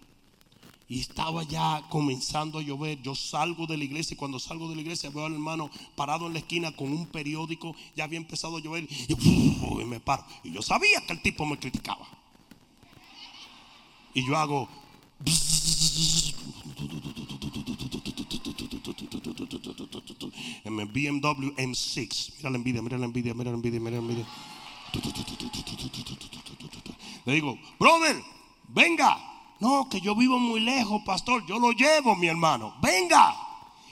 y 0.88 1.01
estaba 1.01 1.42
ya 1.42 1.83
comenzando 1.88 2.61
a 2.61 2.62
llover. 2.62 3.03
Yo 3.03 3.14
salgo 3.14 3.66
de 3.66 3.77
la 3.77 3.85
iglesia 3.85 4.14
y 4.14 4.16
cuando 4.16 4.38
salgo 4.38 4.68
de 4.68 4.77
la 4.77 4.83
iglesia 4.83 5.11
veo 5.11 5.27
al 5.27 5.33
hermano 5.33 5.68
parado 5.96 6.29
en 6.29 6.35
la 6.35 6.38
esquina 6.38 6.70
con 6.70 6.92
un 6.92 7.07
periódico. 7.07 7.75
Ya 7.96 8.05
había 8.05 8.18
empezado 8.18 8.57
a 8.57 8.61
llover 8.61 8.87
y, 9.09 9.85
me 9.85 9.99
paro. 10.01 10.25
Y 10.44 10.53
yo 10.53 10.62
sabía 10.62 11.05
que 11.07 11.12
el 11.12 11.22
tipo 11.22 11.44
me 11.44 11.59
criticaba. 11.59 12.07
Y 14.14 14.27
yo 14.27 14.37
hago... 14.37 14.68
En 20.64 20.77
BMW 20.77 21.51
M6. 21.57 22.33
Mira 22.37 22.51
la 22.51 22.57
envidia, 22.57 22.83
mira 22.83 22.99
la 22.99 23.07
envidia, 23.07 23.35
mira 23.35 23.51
la 23.51 23.57
envidia, 23.57 23.81
mira 23.81 23.96
la 23.96 24.03
envidia. 24.03 24.27
Le 27.26 27.34
digo, 27.34 27.58
brother, 27.78 28.22
venga. 28.68 29.18
No, 29.60 29.88
que 29.88 30.00
yo 30.00 30.14
vivo 30.14 30.38
muy 30.38 30.60
lejos, 30.60 31.02
pastor. 31.04 31.44
Yo 31.46 31.58
lo 31.58 31.72
llevo, 31.72 32.16
mi 32.16 32.28
hermano. 32.28 32.74
Venga. 32.80 33.36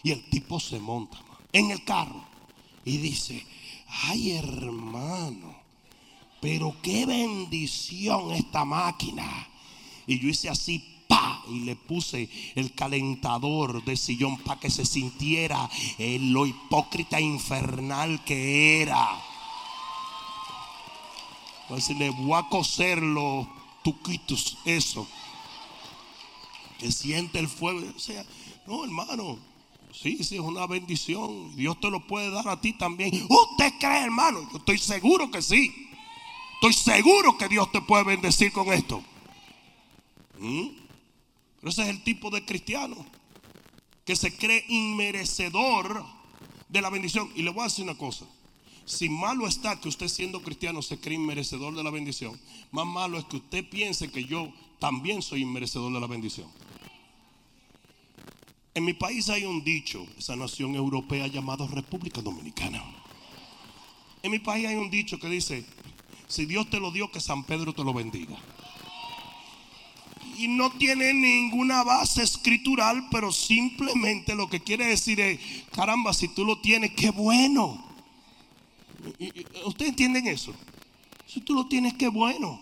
Y 0.03 0.11
el 0.11 0.29
tipo 0.29 0.61
se 0.61 0.79
monta 0.79 1.19
en 1.53 1.71
el 1.71 1.85
carro 1.85 2.23
y 2.85 2.99
dice, 2.99 3.47
ay 4.05 4.33
hermano, 4.33 5.55
pero 6.41 6.77
qué 6.83 7.07
bendición 7.07 8.33
esta 8.33 8.65
máquina. 8.65 9.49
Y 10.07 10.19
yo 10.19 10.29
hice 10.29 10.51
así, 10.51 10.85
pa, 11.09 11.43
y 11.49 11.61
le 11.61 11.77
puse 11.77 12.29
el 12.55 12.75
calentador 12.75 13.83
de 13.85 13.97
sillón 13.97 14.37
para 14.39 14.61
que 14.61 14.69
se 14.69 14.85
sintiera 14.85 15.71
lo 15.99 16.45
hipócrita 16.45 17.21
infernal 17.21 18.23
que 18.25 18.83
era. 18.83 19.09
Pues 21.75 21.89
le 21.89 22.09
voy 22.11 22.39
a 22.39 22.49
coser 22.49 23.03
los 23.03 23.49
tuquitos, 23.83 24.59
eso. 24.65 25.09
Que 26.79 26.93
siente 26.93 27.41
el 27.41 27.49
fuego. 27.49 27.81
No, 28.65 28.85
hermano. 28.85 29.41
Sí, 29.93 30.23
sí, 30.23 30.37
es 30.37 30.41
una 30.41 30.69
bendición. 30.69 31.57
Dios 31.57 31.81
te 31.81 31.91
lo 31.91 32.07
puede 32.07 32.31
dar 32.31 32.47
a 32.47 32.61
ti 32.61 32.75
también. 32.75 33.27
¿Usted 33.29 33.73
cree, 33.81 34.05
hermano? 34.05 34.49
Yo 34.53 34.59
estoy 34.59 34.79
seguro 34.79 35.33
que 35.33 35.43
sí. 35.43 35.75
Estoy 36.55 36.75
seguro 36.75 37.37
que 37.37 37.49
Dios 37.49 37.73
te 37.73 37.81
puede 37.81 38.05
bendecir 38.05 38.53
con 38.53 38.73
esto. 38.73 39.03
¿Mm? 40.39 40.69
Pero 41.59 41.71
ese 41.71 41.83
es 41.83 41.89
el 41.89 42.05
tipo 42.05 42.31
de 42.31 42.45
cristiano 42.45 43.05
que 44.05 44.15
se 44.15 44.37
cree 44.37 44.65
inmerecedor 44.69 46.07
de 46.69 46.81
la 46.81 46.91
bendición. 46.91 47.33
Y 47.35 47.43
le 47.43 47.51
voy 47.51 47.63
a 47.63 47.65
decir 47.65 47.83
una 47.83 47.99
cosa. 47.99 48.27
Si 48.87 49.09
malo 49.09 49.47
está 49.47 49.81
que 49.81 49.89
usted 49.89 50.09
siendo 50.09 50.43
cristiano 50.43 50.83
se 50.83 50.99
cree 50.99 51.17
inmerecedor 51.17 51.75
de 51.75 51.83
la 51.83 51.91
bendición, 51.91 52.39
más 52.71 52.87
malo 52.87 53.19
es 53.19 53.25
que 53.25 53.37
usted 53.37 53.69
piense 53.69 54.11
que 54.11 54.25
yo 54.25 54.53
también 54.79 55.23
soy 55.23 55.43
inmerecedor 55.43 55.93
de 55.93 56.01
la 56.01 56.07
bendición. 56.07 56.49
En 58.75 58.85
mi 58.85 58.93
país 58.93 59.29
hay 59.29 59.45
un 59.45 59.65
dicho, 59.65 60.07
esa 60.19 60.37
nación 60.37 60.75
europea 60.75 61.29
llamada 61.29 61.67
República 61.67 62.21
Dominicana. 62.21 62.83
En 64.23 64.31
mi 64.31 64.39
país 64.39 64.67
hay 64.67 64.75
un 64.75 64.91
dicho 64.91 65.19
que 65.19 65.29
dice, 65.29 65.65
si 66.29 66.45
Dios 66.45 66.69
te 66.69 66.81
lo 66.81 66.91
dio, 66.91 67.11
que 67.11 67.21
San 67.21 67.45
Pedro 67.45 67.73
te 67.73 67.85
lo 67.85 67.95
bendiga. 67.95 68.37
Y 70.37 70.49
no 70.49 70.73
tiene 70.73 71.15
ninguna 71.15 71.85
base 71.85 72.23
escritural, 72.23 73.07
pero 73.11 73.33
simplemente 73.33 74.35
lo 74.35 74.51
que 74.51 74.61
quiere 74.61 74.87
decir 74.87 75.21
es, 75.21 75.39
caramba, 75.71 76.13
si 76.13 76.29
tú 76.29 76.45
lo 76.45 76.59
tienes, 76.59 76.91
qué 76.95 77.11
bueno. 77.11 77.94
¿Ustedes 79.65 79.91
entienden 79.91 80.27
eso? 80.27 80.55
Si 81.27 81.41
tú 81.41 81.55
lo 81.55 81.67
tienes, 81.67 81.95
qué 81.95 82.09
bueno. 82.09 82.61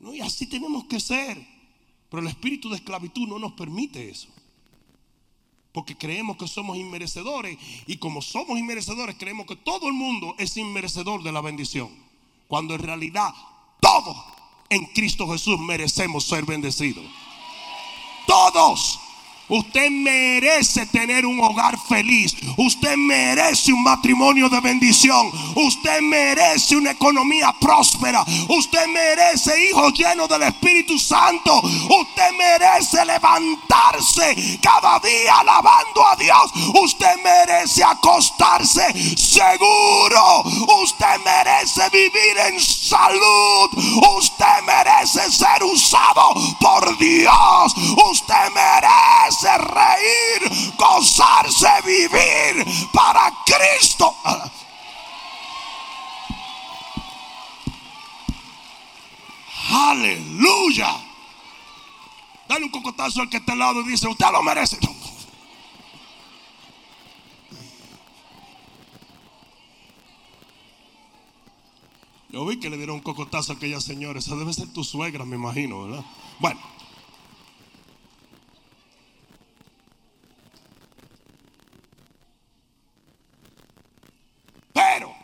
¿No? 0.00 0.14
Y 0.14 0.20
así 0.20 0.46
tenemos 0.46 0.84
que 0.84 1.00
ser. 1.00 1.46
Pero 2.10 2.22
el 2.22 2.28
espíritu 2.28 2.70
de 2.70 2.76
esclavitud 2.76 3.26
no 3.28 3.38
nos 3.38 3.52
permite 3.52 4.08
eso. 4.08 4.28
Porque 5.72 5.96
creemos 5.96 6.36
que 6.36 6.48
somos 6.48 6.76
inmerecedores. 6.76 7.58
Y 7.86 7.96
como 7.98 8.22
somos 8.22 8.58
inmerecedores, 8.58 9.16
creemos 9.18 9.46
que 9.46 9.56
todo 9.56 9.88
el 9.88 9.94
mundo 9.94 10.34
es 10.38 10.56
inmerecedor 10.56 11.22
de 11.22 11.32
la 11.32 11.40
bendición. 11.40 11.90
Cuando 12.46 12.74
en 12.74 12.80
realidad 12.80 13.34
todos 13.80 14.16
en 14.70 14.84
Cristo 14.86 15.28
Jesús 15.28 15.58
merecemos 15.58 16.24
ser 16.24 16.44
bendecidos. 16.44 17.04
Todos. 18.26 19.00
Usted 19.48 19.90
merece 19.90 20.84
tener 20.86 21.24
un 21.24 21.40
hogar 21.40 21.78
feliz. 21.88 22.36
Usted 22.58 22.96
merece 22.96 23.72
un 23.72 23.82
matrimonio 23.82 24.48
de 24.50 24.60
bendición. 24.60 25.30
Usted 25.54 26.02
merece 26.02 26.76
una 26.76 26.90
economía 26.90 27.54
próspera. 27.58 28.24
Usted 28.48 28.86
merece 28.88 29.70
hijos 29.70 29.94
llenos 29.94 30.28
del 30.28 30.42
Espíritu 30.42 30.98
Santo. 30.98 31.60
Usted 31.62 32.30
merece 32.36 33.02
levantarse 33.06 34.58
cada 34.60 34.98
día 35.00 35.38
alabando 35.38 36.06
a 36.06 36.16
Dios. 36.16 36.52
Usted 36.82 37.16
merece 37.24 37.82
acostarse 37.82 39.16
seguro. 39.16 40.42
Usted 40.82 41.20
merece 41.24 41.88
vivir 41.90 42.36
en 42.48 42.60
salud. 42.60 43.70
Usted 44.18 44.62
merece 44.66 45.30
ser 45.30 45.62
usado 45.64 46.34
por 46.60 46.98
Dios. 46.98 47.74
Usted 48.10 48.52
merece 48.54 49.37
reír, 49.42 50.74
gozarse, 50.76 51.68
vivir 51.84 52.66
para 52.92 53.32
Cristo. 53.44 54.14
Aleluya. 59.70 60.96
Dale 62.48 62.64
un 62.64 62.70
cocotazo 62.70 63.20
al 63.20 63.28
que 63.28 63.36
está 63.36 63.52
al 63.52 63.58
lado 63.58 63.80
y 63.82 63.88
dice, 63.88 64.08
usted 64.08 64.26
lo 64.32 64.42
merece. 64.42 64.78
Yo 72.30 72.44
vi 72.44 72.60
que 72.60 72.70
le 72.70 72.76
dieron 72.76 72.96
un 72.96 73.02
cocotazo 73.02 73.52
a 73.52 73.56
aquella 73.56 73.80
señora. 73.80 74.18
Esa 74.18 74.36
debe 74.36 74.52
ser 74.52 74.72
tu 74.72 74.84
suegra, 74.84 75.24
me 75.24 75.36
imagino, 75.36 75.84
¿verdad? 75.84 76.04
Bueno. 76.38 76.60
Pero, 84.72 85.14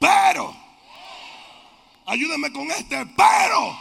pero, 0.00 0.56
ayúdame 2.06 2.50
con 2.50 2.68
este, 2.70 3.06
pero, 3.14 3.78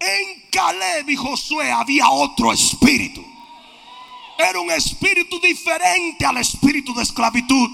en 0.00 0.50
Caleb 0.50 1.08
y 1.08 1.16
Josué 1.16 1.70
había 1.70 2.10
otro 2.10 2.52
espíritu. 2.52 3.24
Era 4.36 4.60
un 4.60 4.70
espíritu 4.70 5.40
diferente 5.40 6.26
al 6.26 6.36
espíritu 6.36 6.92
de 6.94 7.02
esclavitud. 7.02 7.70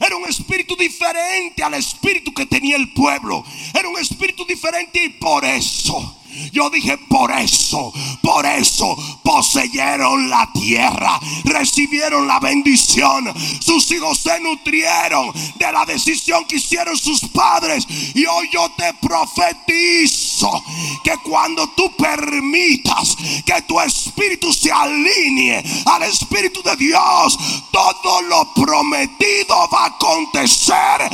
Era 0.00 0.16
un 0.16 0.28
espíritu 0.28 0.74
diferente 0.74 1.62
al 1.62 1.74
espíritu 1.74 2.34
que 2.34 2.46
tenía 2.46 2.76
el 2.76 2.92
pueblo. 2.92 3.44
Era 3.72 3.88
un 3.88 3.98
espíritu 3.98 4.44
diferente 4.44 5.04
y 5.04 5.08
por 5.10 5.44
eso 5.44 6.21
yo 6.52 6.70
dije, 6.70 6.98
por 7.08 7.30
eso, 7.32 7.92
por 8.22 8.44
eso 8.46 8.96
poseyeron 9.22 10.28
la 10.30 10.48
tierra, 10.52 11.20
recibieron 11.44 12.26
la 12.26 12.40
bendición. 12.40 13.32
Sus 13.60 13.90
hijos 13.90 14.18
se 14.18 14.40
nutrieron 14.40 15.32
de 15.56 15.72
la 15.72 15.84
decisión 15.84 16.44
que 16.46 16.56
hicieron 16.56 16.96
sus 16.96 17.20
padres. 17.28 17.86
Y 18.14 18.24
hoy 18.26 18.48
yo 18.52 18.70
te 18.76 18.92
profetizo 18.94 20.62
que 21.04 21.16
cuando 21.18 21.68
tú 21.70 21.90
permitas 21.96 23.16
que 23.44 23.62
tu 23.62 23.80
espíritu 23.80 24.52
se 24.52 24.70
alinee 24.72 25.62
al 25.86 26.02
espíritu 26.04 26.62
de 26.62 26.76
Dios, 26.76 27.38
todo 27.70 28.22
lo 28.22 28.52
prometido 28.54 29.68
va 29.72 29.84
a 29.84 29.86
acontecer 29.86 31.10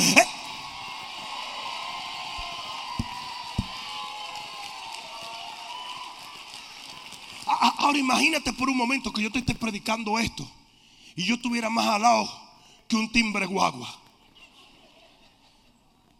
Ahora 7.60 7.98
imagínate 7.98 8.52
por 8.52 8.68
un 8.68 8.76
momento 8.76 9.12
que 9.12 9.22
yo 9.22 9.32
te 9.32 9.40
esté 9.40 9.54
predicando 9.54 10.18
esto 10.18 10.48
y 11.16 11.24
yo 11.24 11.34
estuviera 11.34 11.68
más 11.68 11.86
al 11.86 12.02
lado 12.02 12.48
que 12.86 12.96
un 12.96 13.10
timbre 13.10 13.46
guagua. 13.46 14.00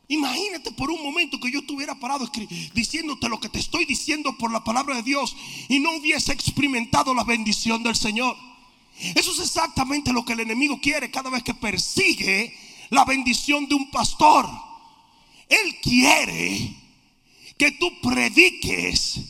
Imagínate 0.09 0.73
por 0.73 0.91
un 0.91 1.03
momento 1.03 1.39
que 1.39 1.51
yo 1.51 1.61
estuviera 1.61 1.95
parado 1.95 2.29
diciéndote 2.73 3.29
lo 3.29 3.39
que 3.39 3.51
te 3.51 3.59
estoy 3.59 3.85
diciendo 3.85 4.37
por 4.39 4.51
la 4.51 4.65
palabra 4.65 4.97
de 4.97 5.03
Dios 5.03 5.37
y 5.69 5.79
no 5.79 5.93
hubiese 5.93 6.33
experimentado 6.33 7.15
la 7.15 7.25
bendición 7.25 7.83
del 7.83 7.95
Señor. 7.95 8.37
Eso 9.15 9.31
es 9.31 9.39
exactamente 9.39 10.13
lo 10.13 10.25
que 10.25 10.33
el 10.33 10.41
enemigo 10.41 10.81
quiere 10.81 11.11
cada 11.11 11.31
vez 11.31 11.43
que 11.45 11.55
persigue 11.55 12.57
la 12.91 13.05
bendición 13.05 13.69
de 13.69 13.75
un 13.75 13.91
pastor. 13.91 14.49
Él 15.49 15.77
quiere 15.83 16.75
que 17.57 17.73
tú 17.73 18.01
prediques 18.01 19.21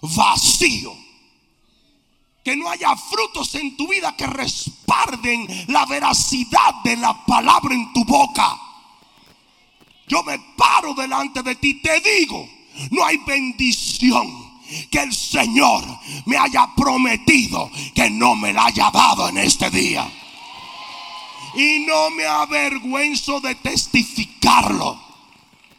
vacío 0.00 1.07
que 2.48 2.56
no 2.56 2.70
haya 2.70 2.96
frutos 2.96 3.54
en 3.56 3.76
tu 3.76 3.86
vida 3.88 4.16
que 4.16 4.26
respalden 4.26 5.46
la 5.66 5.84
veracidad 5.84 6.76
de 6.82 6.96
la 6.96 7.26
palabra 7.26 7.74
en 7.74 7.92
tu 7.92 8.06
boca. 8.06 8.58
yo 10.06 10.22
me 10.22 10.38
paro 10.56 10.94
delante 10.94 11.42
de 11.42 11.56
ti, 11.56 11.74
te 11.82 12.00
digo, 12.00 12.48
no 12.90 13.04
hay 13.04 13.18
bendición 13.18 14.26
que 14.90 14.98
el 14.98 15.12
Señor 15.12 15.84
me 16.24 16.38
haya 16.38 16.74
prometido 16.74 17.70
que 17.94 18.08
no 18.08 18.34
me 18.34 18.54
la 18.54 18.64
haya 18.64 18.90
dado 18.90 19.28
en 19.28 19.36
este 19.36 19.68
día. 19.68 20.10
Y 21.54 21.80
no 21.80 22.08
me 22.08 22.24
avergüenzo 22.24 23.40
de 23.40 23.56
testificarlo. 23.56 24.98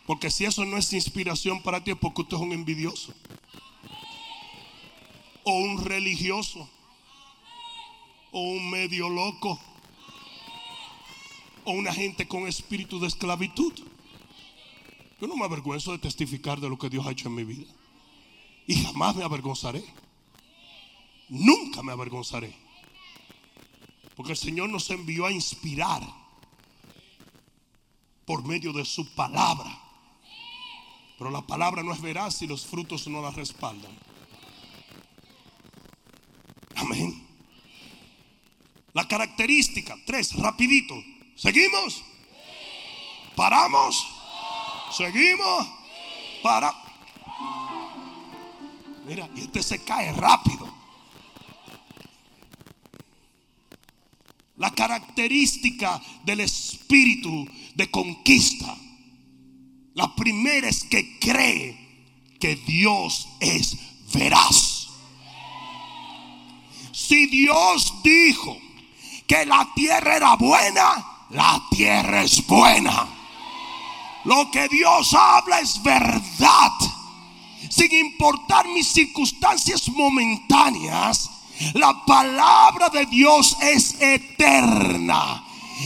Porque 0.05 0.29
si 0.29 0.45
eso 0.45 0.65
no 0.65 0.77
es 0.77 0.93
inspiración 0.93 1.63
para 1.63 1.83
ti 1.83 1.89
es 1.89 1.97
porque 1.97 2.21
usted 2.21 2.37
es 2.37 2.43
un 2.43 2.51
envidioso. 2.51 3.11
O 5.49 5.51
un 5.51 5.83
religioso. 5.83 6.69
O 8.31 8.39
un 8.39 8.69
medio 8.69 9.09
loco. 9.09 9.59
O 11.63 11.71
una 11.71 11.91
gente 11.91 12.27
con 12.27 12.47
espíritu 12.47 12.99
de 12.99 13.07
esclavitud. 13.07 13.73
Yo 15.19 15.27
no 15.27 15.35
me 15.35 15.45
avergüenzo 15.45 15.91
de 15.91 15.97
testificar 15.97 16.59
de 16.59 16.69
lo 16.69 16.77
que 16.77 16.91
Dios 16.91 17.03
ha 17.07 17.11
hecho 17.11 17.29
en 17.29 17.35
mi 17.35 17.43
vida. 17.43 17.65
Y 18.67 18.75
jamás 18.75 19.15
me 19.15 19.23
avergonzaré. 19.23 19.83
Nunca 21.29 21.81
me 21.81 21.93
avergonzaré. 21.93 22.55
Porque 24.15 24.33
el 24.33 24.37
Señor 24.37 24.69
nos 24.69 24.87
envió 24.91 25.25
a 25.25 25.31
inspirar 25.31 26.03
por 28.23 28.45
medio 28.45 28.71
de 28.71 28.85
su 28.85 29.15
palabra. 29.15 29.81
Pero 31.17 31.31
la 31.31 31.41
palabra 31.41 31.81
no 31.81 31.91
es 31.91 32.01
veraz 32.01 32.35
si 32.35 32.45
los 32.45 32.67
frutos 32.67 33.07
no 33.07 33.19
la 33.23 33.31
respaldan. 33.31 34.09
Amén. 36.79 37.27
La 38.93 38.98
característica, 39.09 39.97
tres, 40.05 40.33
rapidito. 40.37 40.95
¿Seguimos? 41.35 42.01
¿Paramos? 43.35 44.07
¿Seguimos? 44.95 45.67
Para. 46.41 46.73
Mira, 49.05 49.29
y 49.35 49.41
este 49.41 49.61
se 49.61 49.83
cae 49.83 50.13
rápido. 50.13 50.73
La 54.57 54.71
característica 54.71 56.01
del 56.23 56.41
espíritu 56.41 57.47
de 57.75 57.89
conquista. 57.89 58.77
La 59.95 60.15
primera 60.15 60.69
es 60.69 60.83
que 60.83 61.17
cree 61.19 61.77
que 62.39 62.55
Dios 62.55 63.27
es 63.39 63.77
veraz. 64.13 64.89
Si 66.91 67.25
Dios 67.27 67.93
dijo 68.03 68.57
que 69.29 69.45
la 69.45 69.69
tierra 69.75 70.15
era 70.15 70.35
buena, 70.35 71.05
la 71.29 71.61
tierra 71.69 72.23
es 72.23 72.45
buena. 72.47 73.07
Lo 74.25 74.49
que 74.49 74.67
Dios 74.67 75.13
habla 75.13 75.59
es 75.59 75.81
verdad 75.83 76.71
sin 77.69 77.93
importar 77.93 78.67
mis 78.67 78.87
circunstancias 78.87 79.87
momentáneas, 79.89 81.29
la 81.75 81.93
palabra 82.05 82.89
de 82.89 83.05
Dios 83.05 83.55
es 83.61 84.01
eterna. 84.01 85.43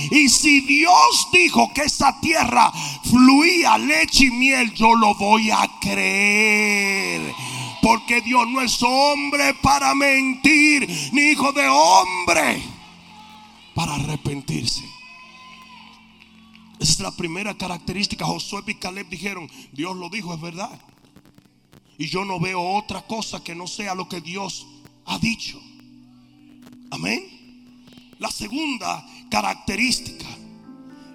Y 0.10 0.30
si 0.30 0.62
Dios 0.62 1.28
dijo 1.34 1.72
que 1.74 1.82
esa 1.82 2.20
tierra 2.22 2.72
fluía 3.04 3.78
leche 3.78 4.26
y 4.26 4.32
miel, 4.32 4.74
yo 4.74 4.96
lo 4.96 5.14
voy 5.16 5.52
a 5.52 5.70
creer. 5.82 7.22
Porque 7.82 8.22
Dios 8.22 8.48
no 8.48 8.62
es 8.62 8.82
hombre 8.82 9.54
para 9.56 9.94
mentir, 9.94 10.88
ni 11.12 11.32
hijo 11.32 11.52
de 11.52 11.68
hombre 11.68 12.73
para 13.76 13.96
arrepentirse. 13.96 14.84
Esa 16.80 16.92
es 16.92 17.00
la 17.00 17.16
primera 17.16 17.58
característica. 17.58 18.26
Josué 18.26 18.64
y 18.68 18.76
Caleb 18.76 19.08
dijeron, 19.10 19.50
Dios 19.72 19.96
lo 19.96 20.10
dijo, 20.10 20.34
es 20.34 20.42
verdad. 20.42 20.80
Y 21.98 22.08
yo 22.08 22.26
no 22.26 22.40
veo 22.40 22.62
otra 22.62 23.04
cosa 23.04 23.44
que 23.44 23.56
no 23.56 23.68
sea 23.68 23.96
lo 23.96 24.10
que 24.10 24.22
Dios 24.22 24.68
ha 25.06 25.18
dicho. 25.20 25.62
Amén. 26.92 27.24
La 28.20 28.30
segunda 28.30 29.06
característica 29.30 30.26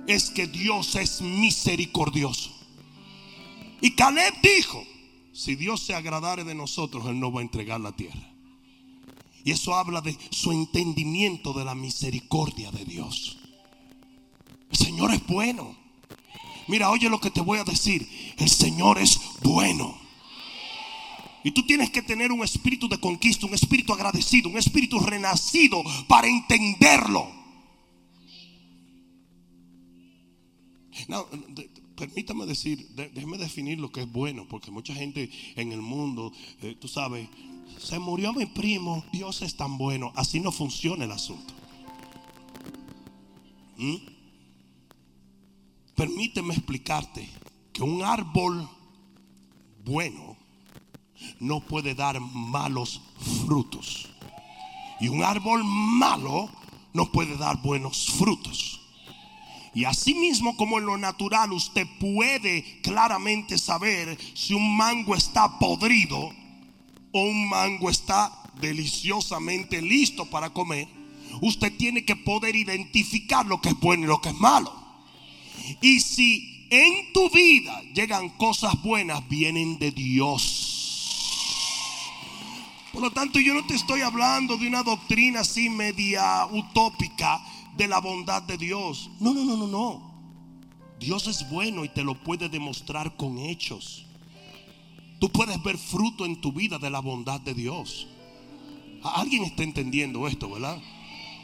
es 0.06 0.30
que 0.30 0.46
Dios 0.46 0.94
es 0.96 1.20
misericordioso. 1.20 2.50
Y 3.80 3.92
Caleb 3.92 4.34
dijo, 4.42 4.84
si 5.32 5.54
Dios 5.54 5.82
se 5.82 5.94
agradare 5.94 6.44
de 6.44 6.54
nosotros, 6.54 7.06
Él 7.06 7.20
no 7.20 7.30
va 7.30 7.40
a 7.40 7.44
entregar 7.44 7.80
la 7.80 7.92
tierra. 7.92 8.37
Y 9.48 9.52
eso 9.52 9.74
habla 9.74 10.02
de 10.02 10.14
su 10.28 10.52
entendimiento 10.52 11.54
de 11.54 11.64
la 11.64 11.74
misericordia 11.74 12.70
de 12.70 12.84
Dios. 12.84 13.38
El 14.70 14.76
Señor 14.76 15.14
es 15.14 15.26
bueno. 15.26 15.74
Mira, 16.66 16.90
oye 16.90 17.08
lo 17.08 17.18
que 17.18 17.30
te 17.30 17.40
voy 17.40 17.58
a 17.58 17.64
decir. 17.64 18.06
El 18.36 18.50
Señor 18.50 18.98
es 18.98 19.18
bueno. 19.42 19.98
Y 21.44 21.52
tú 21.52 21.64
tienes 21.64 21.88
que 21.88 22.02
tener 22.02 22.30
un 22.30 22.44
espíritu 22.44 22.90
de 22.90 23.00
conquista, 23.00 23.46
un 23.46 23.54
espíritu 23.54 23.94
agradecido, 23.94 24.50
un 24.50 24.58
espíritu 24.58 25.00
renacido 25.00 25.82
para 26.06 26.28
entenderlo. 26.28 27.32
permítame 31.96 32.44
decir, 32.44 32.86
déjeme 32.90 33.38
definir 33.38 33.78
lo 33.80 33.90
que 33.90 34.02
es 34.02 34.12
bueno, 34.12 34.46
porque 34.46 34.70
mucha 34.70 34.94
gente 34.94 35.30
en 35.56 35.72
el 35.72 35.80
mundo, 35.80 36.34
eh, 36.60 36.76
tú 36.78 36.86
sabes, 36.86 37.28
se 37.78 37.98
murió 37.98 38.32
mi 38.32 38.46
primo, 38.46 39.04
Dios 39.12 39.42
es 39.42 39.56
tan 39.56 39.78
bueno, 39.78 40.12
así 40.16 40.40
no 40.40 40.52
funciona 40.52 41.04
el 41.04 41.12
asunto. 41.12 41.54
¿Mm? 43.76 43.96
Permíteme 45.94 46.54
explicarte 46.54 47.28
que 47.72 47.82
un 47.82 48.02
árbol 48.02 48.68
bueno 49.84 50.36
no 51.40 51.60
puede 51.60 51.94
dar 51.94 52.20
malos 52.20 53.00
frutos. 53.46 54.08
Y 55.00 55.08
un 55.08 55.22
árbol 55.22 55.64
malo 55.64 56.48
no 56.92 57.10
puede 57.12 57.36
dar 57.36 57.60
buenos 57.62 58.10
frutos. 58.10 58.80
Y 59.74 59.84
así 59.84 60.14
mismo 60.14 60.56
como 60.56 60.78
en 60.78 60.86
lo 60.86 60.98
natural 60.98 61.52
usted 61.52 61.86
puede 62.00 62.80
claramente 62.82 63.58
saber 63.58 64.18
si 64.34 64.54
un 64.54 64.76
mango 64.76 65.14
está 65.14 65.58
podrido 65.58 66.32
un 67.12 67.48
mango 67.48 67.90
está 67.90 68.32
deliciosamente 68.60 69.80
listo 69.80 70.26
para 70.26 70.50
comer, 70.50 70.88
usted 71.40 71.76
tiene 71.76 72.04
que 72.04 72.16
poder 72.16 72.56
identificar 72.56 73.46
lo 73.46 73.60
que 73.60 73.70
es 73.70 73.80
bueno 73.80 74.04
y 74.04 74.06
lo 74.06 74.20
que 74.20 74.30
es 74.30 74.38
malo. 74.38 74.72
Y 75.80 76.00
si 76.00 76.66
en 76.70 77.12
tu 77.12 77.30
vida 77.30 77.82
llegan 77.94 78.28
cosas 78.30 78.80
buenas, 78.82 79.26
vienen 79.28 79.78
de 79.78 79.90
Dios. 79.90 80.68
Por 82.92 83.02
lo 83.02 83.10
tanto, 83.10 83.38
yo 83.38 83.54
no 83.54 83.64
te 83.66 83.74
estoy 83.74 84.00
hablando 84.00 84.56
de 84.56 84.66
una 84.66 84.82
doctrina 84.82 85.40
así 85.40 85.70
media 85.70 86.46
utópica 86.46 87.40
de 87.76 87.86
la 87.86 88.00
bondad 88.00 88.42
de 88.42 88.56
Dios. 88.58 89.10
No, 89.20 89.32
no, 89.32 89.44
no, 89.44 89.56
no, 89.56 89.66
no. 89.66 90.08
Dios 90.98 91.28
es 91.28 91.48
bueno 91.48 91.84
y 91.84 91.88
te 91.88 92.02
lo 92.02 92.14
puede 92.22 92.48
demostrar 92.48 93.16
con 93.16 93.38
hechos. 93.38 94.07
Tú 95.18 95.30
puedes 95.30 95.60
ver 95.62 95.76
fruto 95.78 96.24
en 96.24 96.40
tu 96.40 96.52
vida 96.52 96.78
de 96.78 96.90
la 96.90 97.00
bondad 97.00 97.40
de 97.40 97.54
Dios. 97.54 98.06
Alguien 99.02 99.44
está 99.44 99.62
entendiendo 99.62 100.26
esto, 100.28 100.50
¿verdad? 100.50 100.80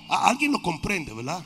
Alguien 0.09 0.53
lo 0.53 0.63
comprende, 0.63 1.13
¿verdad? 1.13 1.45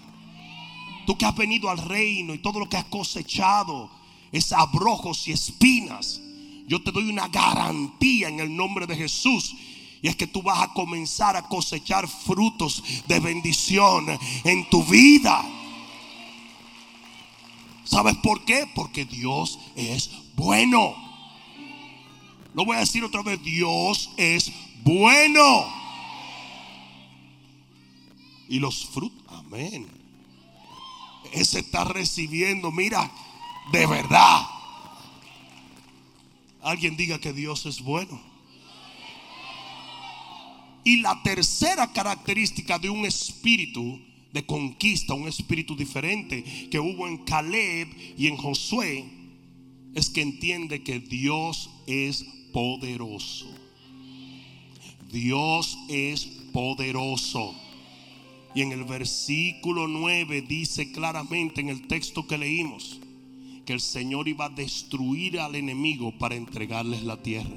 Tú 1.06 1.16
que 1.16 1.24
has 1.24 1.34
venido 1.34 1.70
al 1.70 1.78
reino 1.78 2.34
y 2.34 2.38
todo 2.38 2.60
lo 2.60 2.68
que 2.68 2.76
has 2.76 2.84
cosechado 2.84 3.90
es 4.30 4.52
abrojos 4.52 5.26
y 5.26 5.32
espinas. 5.32 6.20
Yo 6.66 6.82
te 6.82 6.92
doy 6.92 7.08
una 7.08 7.28
garantía 7.28 8.28
en 8.28 8.40
el 8.40 8.54
nombre 8.54 8.86
de 8.86 8.94
Jesús 8.94 9.54
y 10.02 10.08
es 10.08 10.16
que 10.16 10.26
tú 10.26 10.42
vas 10.42 10.60
a 10.60 10.72
comenzar 10.74 11.34
a 11.34 11.48
cosechar 11.48 12.06
frutos 12.06 12.84
de 13.06 13.20
bendición 13.20 14.06
en 14.44 14.68
tu 14.68 14.84
vida. 14.84 15.44
¿Sabes 17.84 18.16
por 18.18 18.44
qué? 18.44 18.68
Porque 18.74 19.06
Dios 19.06 19.58
es 19.74 20.10
bueno. 20.36 21.07
Lo 22.58 22.64
voy 22.64 22.76
a 22.76 22.80
decir 22.80 23.04
otra 23.04 23.22
vez, 23.22 23.40
Dios 23.40 24.10
es 24.16 24.50
bueno. 24.82 25.72
Y 28.48 28.58
los 28.58 28.84
frutos, 28.84 29.22
amén. 29.28 29.86
Ese 31.32 31.60
está 31.60 31.84
recibiendo, 31.84 32.72
mira, 32.72 33.12
de 33.70 33.86
verdad. 33.86 34.42
Alguien 36.60 36.96
diga 36.96 37.20
que 37.20 37.32
Dios 37.32 37.64
es 37.64 37.80
bueno. 37.80 38.20
Y 40.82 40.96
la 40.96 41.22
tercera 41.22 41.92
característica 41.92 42.76
de 42.80 42.90
un 42.90 43.06
espíritu 43.06 44.00
de 44.32 44.44
conquista, 44.44 45.14
un 45.14 45.28
espíritu 45.28 45.76
diferente 45.76 46.42
que 46.72 46.80
hubo 46.80 47.06
en 47.06 47.18
Caleb 47.18 47.88
y 48.18 48.26
en 48.26 48.36
Josué, 48.36 49.08
es 49.94 50.10
que 50.10 50.22
entiende 50.22 50.82
que 50.82 50.98
Dios 50.98 51.70
es 51.86 52.26
poderoso. 52.52 53.46
Dios 55.10 55.78
es 55.88 56.26
poderoso. 56.52 57.54
Y 58.54 58.62
en 58.62 58.72
el 58.72 58.84
versículo 58.84 59.86
9 59.86 60.42
dice 60.42 60.90
claramente 60.90 61.60
en 61.60 61.68
el 61.68 61.86
texto 61.86 62.26
que 62.26 62.38
leímos 62.38 62.98
que 63.64 63.74
el 63.74 63.80
Señor 63.80 64.28
iba 64.28 64.46
a 64.46 64.48
destruir 64.48 65.38
al 65.38 65.54
enemigo 65.54 66.16
para 66.18 66.34
entregarles 66.34 67.02
la 67.02 67.22
tierra. 67.22 67.56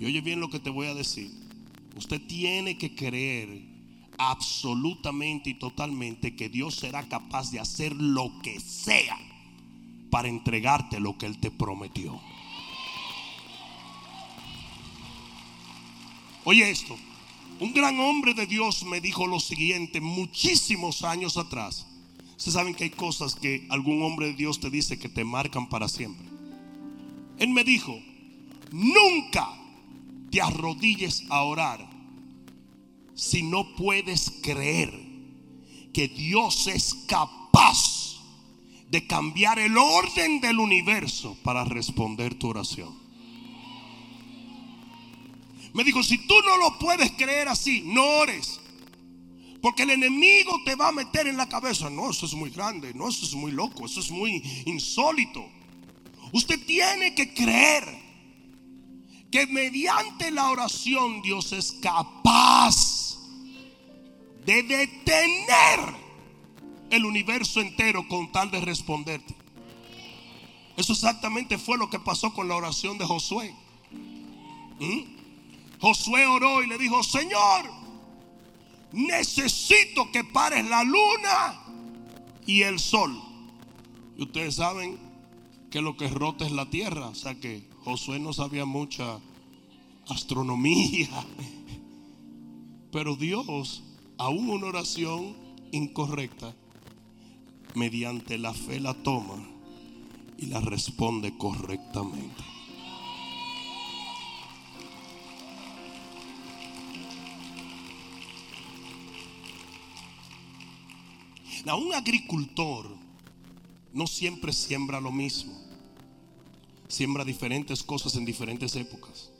Y 0.00 0.04
oye 0.04 0.20
bien 0.22 0.40
lo 0.40 0.48
que 0.48 0.58
te 0.58 0.70
voy 0.70 0.86
a 0.86 0.94
decir. 0.94 1.30
Usted 1.96 2.20
tiene 2.26 2.78
que 2.78 2.94
creer 2.94 3.62
absolutamente 4.18 5.50
y 5.50 5.54
totalmente 5.54 6.34
que 6.34 6.48
Dios 6.48 6.76
será 6.76 7.06
capaz 7.08 7.50
de 7.50 7.60
hacer 7.60 7.94
lo 7.94 8.32
que 8.42 8.58
sea 8.60 9.18
para 10.10 10.28
entregarte 10.28 11.00
lo 11.00 11.18
que 11.18 11.26
Él 11.26 11.38
te 11.38 11.50
prometió. 11.50 12.20
Oye 16.44 16.68
esto, 16.70 16.96
un 17.60 17.72
gran 17.72 17.98
hombre 18.00 18.34
de 18.34 18.46
Dios 18.46 18.84
me 18.84 19.00
dijo 19.00 19.26
lo 19.26 19.38
siguiente 19.38 20.00
muchísimos 20.00 21.04
años 21.04 21.36
atrás. 21.36 21.86
Ustedes 22.36 22.54
saben 22.54 22.74
que 22.74 22.84
hay 22.84 22.90
cosas 22.90 23.36
que 23.36 23.66
algún 23.70 24.02
hombre 24.02 24.26
de 24.26 24.34
Dios 24.34 24.58
te 24.58 24.68
dice 24.68 24.98
que 24.98 25.08
te 25.08 25.22
marcan 25.22 25.68
para 25.68 25.88
siempre. 25.88 26.26
Él 27.38 27.50
me 27.50 27.62
dijo, 27.62 27.96
nunca 28.72 29.48
te 30.30 30.40
arrodilles 30.40 31.24
a 31.28 31.42
orar 31.42 31.88
si 33.14 33.44
no 33.44 33.76
puedes 33.76 34.32
creer 34.42 34.92
que 35.92 36.08
Dios 36.08 36.66
es 36.66 36.94
capaz 37.06 38.16
de 38.88 39.06
cambiar 39.06 39.58
el 39.58 39.76
orden 39.78 40.40
del 40.40 40.58
universo 40.58 41.36
para 41.44 41.64
responder 41.64 42.34
tu 42.34 42.48
oración. 42.48 43.01
Me 45.72 45.84
dijo, 45.84 46.02
si 46.02 46.18
tú 46.18 46.34
no 46.44 46.56
lo 46.58 46.78
puedes 46.78 47.12
creer 47.12 47.48
así, 47.48 47.82
no 47.86 48.04
ores. 48.04 48.60
Porque 49.62 49.84
el 49.84 49.90
enemigo 49.90 50.60
te 50.64 50.74
va 50.74 50.88
a 50.88 50.92
meter 50.92 51.28
en 51.28 51.36
la 51.36 51.48
cabeza. 51.48 51.88
No, 51.88 52.10
eso 52.10 52.26
es 52.26 52.34
muy 52.34 52.50
grande. 52.50 52.92
No, 52.94 53.08
eso 53.08 53.24
es 53.24 53.34
muy 53.34 53.52
loco. 53.52 53.86
Eso 53.86 54.00
es 54.00 54.10
muy 54.10 54.42
insólito. 54.66 55.48
Usted 56.32 56.64
tiene 56.66 57.14
que 57.14 57.32
creer 57.32 57.84
que 59.30 59.46
mediante 59.46 60.30
la 60.30 60.50
oración 60.50 61.22
Dios 61.22 61.52
es 61.52 61.72
capaz 61.80 63.18
de 64.44 64.62
detener 64.62 66.02
el 66.90 67.04
universo 67.04 67.60
entero 67.60 68.06
con 68.08 68.30
tal 68.32 68.50
de 68.50 68.60
responderte. 68.60 69.34
Eso 70.76 70.92
exactamente 70.92 71.56
fue 71.56 71.78
lo 71.78 71.88
que 71.88 72.00
pasó 72.00 72.34
con 72.34 72.48
la 72.48 72.56
oración 72.56 72.98
de 72.98 73.06
Josué. 73.06 73.54
¿Mm? 74.80 75.21
Josué 75.82 76.24
oró 76.26 76.62
y 76.62 76.68
le 76.68 76.78
dijo, 76.78 77.02
Señor, 77.02 77.68
necesito 78.92 80.12
que 80.12 80.22
pares 80.22 80.64
la 80.68 80.84
luna 80.84 81.60
y 82.46 82.62
el 82.62 82.78
sol. 82.78 83.20
Y 84.16 84.22
ustedes 84.22 84.54
saben 84.54 84.96
que 85.72 85.82
lo 85.82 85.96
que 85.96 86.06
rota 86.06 86.46
es 86.46 86.52
la 86.52 86.70
tierra. 86.70 87.08
O 87.08 87.16
sea 87.16 87.34
que 87.34 87.68
Josué 87.82 88.20
no 88.20 88.32
sabía 88.32 88.64
mucha 88.64 89.18
astronomía. 90.08 91.08
Pero 92.92 93.16
Dios, 93.16 93.82
aún 94.18 94.50
una 94.50 94.66
oración 94.66 95.34
incorrecta, 95.72 96.54
mediante 97.74 98.38
la 98.38 98.54
fe 98.54 98.78
la 98.78 98.94
toma 98.94 99.44
y 100.38 100.46
la 100.46 100.60
responde 100.60 101.36
correctamente. 101.36 102.51
Un 111.70 111.94
agricultor 111.94 112.96
no 113.92 114.06
siempre 114.06 114.52
siembra 114.52 115.00
lo 115.00 115.12
mismo. 115.12 115.52
Siembra 116.88 117.24
diferentes 117.24 117.82
cosas 117.82 118.16
en 118.16 118.24
diferentes 118.24 118.74
épocas. 118.76 119.30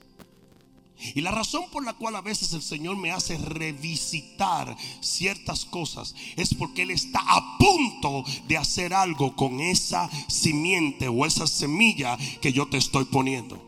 Y 1.15 1.21
la 1.21 1.33
razón 1.33 1.65
por 1.73 1.85
la 1.85 1.95
cual 1.95 2.15
a 2.17 2.21
veces 2.21 2.53
el 2.53 2.63
Señor 2.63 2.97
me 2.97 3.11
hace 3.11 3.37
revisitar 3.37 4.77
ciertas 5.01 5.65
cosas 5.65 6.15
es 6.37 6.55
porque 6.55 6.83
Él 6.83 6.93
está 6.93 7.21
a 7.21 7.59
punto 7.59 8.25
de 8.47 8.57
hacer 8.57 8.95
algo 8.95 9.35
con 9.35 9.61
esa 9.61 10.09
simiente 10.29 11.09
o 11.09 11.27
esa 11.27 11.47
semilla 11.47 12.17
que 12.41 12.53
yo 12.53 12.69
te 12.69 12.77
estoy 12.77 13.05
poniendo. 13.07 13.61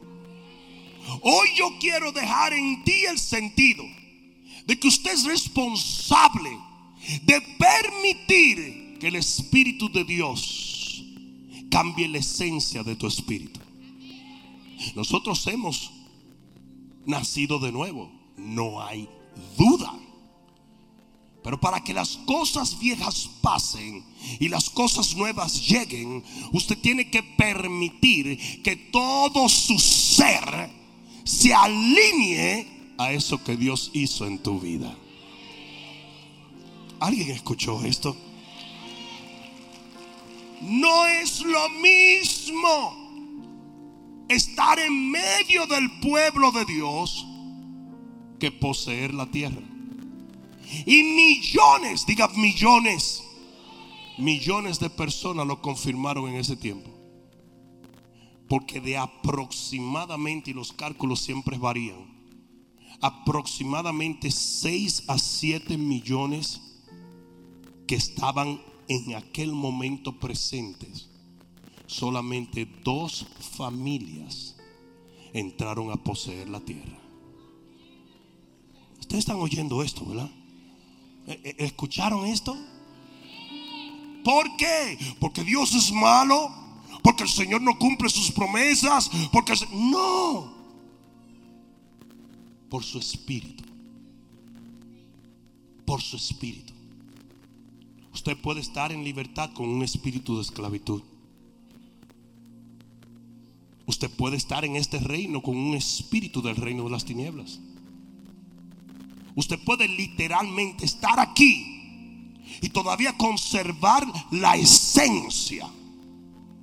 Hoy 1.23 1.49
yo 1.57 1.77
quiero 1.81 2.13
dejar 2.13 2.53
en 2.53 2.85
ti 2.85 3.05
el 3.05 3.19
sentido 3.19 3.85
de 4.67 4.79
que 4.79 4.89
usted 4.89 5.13
es 5.13 5.25
responsable 5.25 6.57
de 7.23 7.41
permitir 7.59 8.99
que 8.99 9.09
el 9.09 9.17
Espíritu 9.17 9.91
de 9.91 10.05
Dios 10.05 11.05
cambie 11.71 12.09
la 12.09 12.19
esencia 12.19 12.83
de 12.83 12.97
tu 12.97 13.07
espíritu. 13.07 13.61
Nosotros 14.95 15.47
hemos 15.49 15.91
nacido 17.05 17.59
de 17.59 17.73
nuevo, 17.73 18.11
no 18.37 18.83
hay 18.83 19.09
duda. 19.57 19.93
Pero 21.43 21.61
para 21.61 21.85
que 21.85 21.93
las 21.93 22.17
cosas 22.19 22.79
viejas 22.79 23.29
pasen 23.43 24.05
y 24.41 24.49
las 24.49 24.71
cosas 24.71 25.15
nuevas 25.15 25.69
lleguen, 25.69 26.25
usted 26.53 26.79
tiene 26.79 27.11
que 27.11 27.23
permitir 27.23 28.63
que 28.63 28.77
todo 28.77 29.49
su 29.49 29.79
ser 29.79 30.71
se 31.25 31.53
alinee 31.53 32.95
a 32.97 33.13
eso 33.13 33.43
que 33.43 33.57
Dios 33.57 33.91
hizo 33.93 34.27
en 34.27 34.39
tu 34.39 34.59
vida. 34.59 34.97
¿Alguien 37.05 37.33
escuchó 37.33 37.85
esto? 37.85 38.17
No 40.63 41.05
es 41.05 41.43
lo 41.43 41.69
mismo 41.69 42.65
estar 44.27 44.79
en 44.79 45.11
medio 45.11 45.67
del 45.67 46.01
pueblo 46.01 46.51
de 46.51 46.65
Dios 46.65 47.27
que 48.41 48.51
poseer 48.51 49.13
la 49.13 49.27
tierra. 49.27 49.61
Y 50.87 51.03
millones, 51.03 52.07
diga 52.07 52.27
millones, 52.29 53.23
millones 54.17 54.81
de 54.81 54.89
personas 54.89 55.47
lo 55.47 55.61
confirmaron 55.61 56.31
en 56.31 56.37
ese 56.37 56.57
tiempo. 56.57 56.91
Porque 58.49 58.81
de 58.81 58.97
aproximadamente, 58.97 60.53
y 60.53 60.55
los 60.55 60.73
cálculos 60.73 61.21
siempre 61.21 61.59
varían, 61.59 61.99
aproximadamente 63.03 64.31
6 64.31 65.05
a 65.09 65.19
7 65.19 65.77
millones 65.77 66.64
que 67.87 67.95
estaban 67.95 68.61
en 68.89 69.15
aquel 69.15 69.53
momento 69.53 70.19
presentes, 70.19 71.09
solamente 71.87 72.67
dos 72.83 73.27
familias 73.57 74.57
entraron 75.33 75.91
a 75.91 75.97
poseer 75.97 76.49
la 76.49 76.61
tierra. 76.61 76.99
Ustedes 79.01 79.21
están 79.21 79.37
oyendo 79.37 79.83
esto, 79.83 80.05
¿verdad? 80.05 80.31
¿E-, 81.27 81.41
e-, 81.45 81.65
¿Escucharon 81.65 82.27
esto? 82.27 82.57
¿Por 84.25 84.57
qué? 84.57 84.99
Porque 85.21 85.45
Dios 85.45 85.75
es 85.75 85.93
malo, 85.93 86.51
porque 87.03 87.25
el 87.25 87.29
Señor 87.29 87.61
no 87.61 87.79
cumple 87.79 88.09
sus 88.09 88.31
promesas, 88.31 89.11
porque 89.31 89.55
no, 89.73 90.55
por 92.71 92.83
su 92.83 92.99
espíritu, 92.99 93.65
por 95.85 96.01
su 96.01 96.17
espíritu. 96.17 96.74
Usted 98.25 98.41
puede 98.41 98.63
estar 98.63 98.91
en 98.91 99.05
libertad 99.05 99.51
con 99.53 99.69
un 99.69 99.83
espíritu 99.83 100.37
de 100.37 100.41
esclavitud. 100.41 101.03
Usted 103.85 104.09
puede 104.09 104.39
estar 104.39 104.65
en 104.65 104.77
este 104.77 104.99
reino 104.99 105.43
con 105.43 105.55
un 105.59 105.75
espíritu 105.75 106.41
del 106.41 106.57
reino 106.57 106.85
de 106.85 106.91
las 106.91 107.05
tinieblas. 107.05 107.61
Usted 109.35 109.63
puede 109.63 109.89
literalmente 109.89 110.87
estar 110.87 111.21
aquí 111.21 112.33
y 112.63 112.71
todavía 112.71 113.15
conservar 113.19 114.07
la 114.31 114.57
esencia 114.57 115.69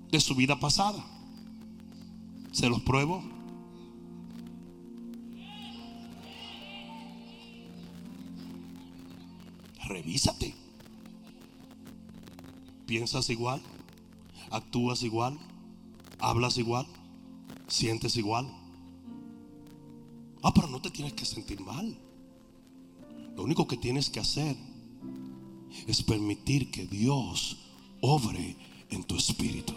de 0.10 0.20
su 0.20 0.34
vida 0.34 0.60
pasada. 0.60 1.06
¿Se 2.52 2.68
los 2.70 2.82
pruebo? 2.82 3.24
Revísate. 9.88 10.61
¿Piensas 12.92 13.30
igual? 13.30 13.62
¿Actúas 14.50 15.02
igual? 15.04 15.40
¿Hablas 16.20 16.58
igual? 16.58 16.86
¿Sientes 17.70 18.18
igual? 18.18 18.52
Ah, 20.44 20.54
pero 20.54 20.68
no 20.68 20.82
te 20.82 20.90
tienes 20.90 21.14
que 21.14 21.24
sentir 21.24 21.62
mal. 21.62 21.98
Lo 23.38 23.44
único 23.44 23.66
que 23.66 23.78
tienes 23.78 24.10
que 24.10 24.20
hacer 24.20 24.58
es 25.88 26.04
permitir 26.04 26.70
que 26.70 26.86
Dios 26.86 27.60
obre 28.02 28.58
en 28.90 29.06
tu 29.06 29.16
espíritu. 29.16 29.74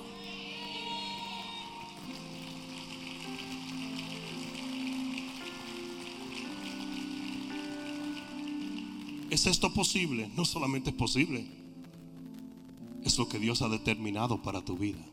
¿Es 9.30 9.46
esto 9.46 9.72
posible? 9.72 10.32
No 10.34 10.44
solamente 10.44 10.90
es 10.90 10.96
posible 10.96 11.63
es 13.04 13.18
lo 13.18 13.28
que 13.28 13.38
Dios 13.38 13.62
ha 13.62 13.68
determinado 13.68 14.42
para 14.42 14.64
tu 14.64 14.76
vida. 14.76 15.04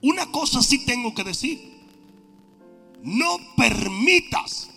una 0.00 0.30
cosa 0.30 0.62
sí 0.62 0.84
tengo 0.84 1.14
que 1.14 1.24
decir. 1.24 1.78
No 3.02 3.38
permitas 3.56 4.70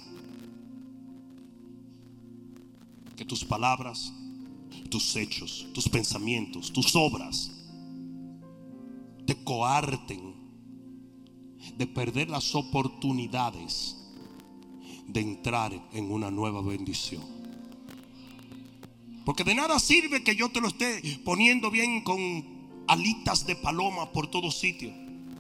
que 3.16 3.26
tus 3.26 3.44
palabras, 3.44 4.14
tus 4.90 5.16
hechos, 5.16 5.68
tus 5.74 5.90
pensamientos, 5.90 6.72
tus 6.72 6.96
obras 6.96 7.52
te 9.26 9.36
coarten 9.44 10.34
de 11.78 11.88
perder 11.88 12.30
las 12.30 12.54
oportunidades 12.56 13.98
de 15.08 15.22
entrar 15.22 15.74
en 15.94 16.12
una 16.12 16.32
nueva 16.32 16.62
bendición. 16.62 17.41
Porque 19.26 19.44
de 19.44 19.56
nada 19.56 19.80
sirve 19.80 20.24
que 20.24 20.36
yo 20.36 20.50
te 20.50 20.62
lo 20.62 20.68
esté 20.68 21.02
poniendo 21.24 21.70
bien 21.70 22.02
con 22.02 22.62
alitas 22.88 23.46
de 23.46 23.56
paloma 23.56 24.12
por 24.12 24.28
todo 24.28 24.52
sitio. 24.52 24.92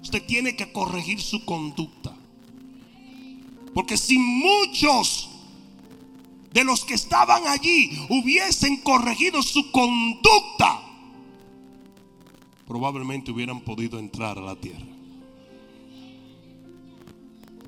Usted 0.01 0.25
tiene 0.25 0.55
que 0.55 0.71
corregir 0.71 1.21
su 1.21 1.45
conducta. 1.45 2.15
Porque 3.73 3.97
si 3.97 4.17
muchos 4.17 5.29
de 6.51 6.63
los 6.63 6.83
que 6.83 6.93
estaban 6.93 7.47
allí 7.47 7.91
hubiesen 8.09 8.77
corregido 8.77 9.41
su 9.41 9.71
conducta, 9.71 10.81
probablemente 12.67 13.31
hubieran 13.31 13.61
podido 13.61 13.99
entrar 13.99 14.37
a 14.37 14.41
la 14.41 14.55
tierra. 14.55 14.85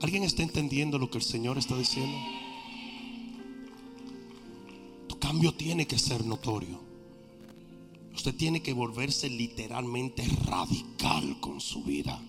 ¿Alguien 0.01 0.23
está 0.23 0.43
entendiendo 0.43 0.99
lo 0.99 1.09
que 1.09 1.17
el 1.17 1.23
Señor 1.23 1.57
está 1.57 1.77
diciendo? 1.77 2.17
Tu 5.33 5.39
cambio 5.39 5.55
tiene 5.55 5.87
que 5.87 5.97
ser 5.97 6.23
notorio. 6.23 6.79
Usted 8.13 8.35
tiene 8.35 8.61
que 8.61 8.71
volverse 8.71 9.27
literalmente 9.27 10.23
radical 10.45 11.39
con 11.39 11.59
su 11.59 11.83
vida. 11.83 12.21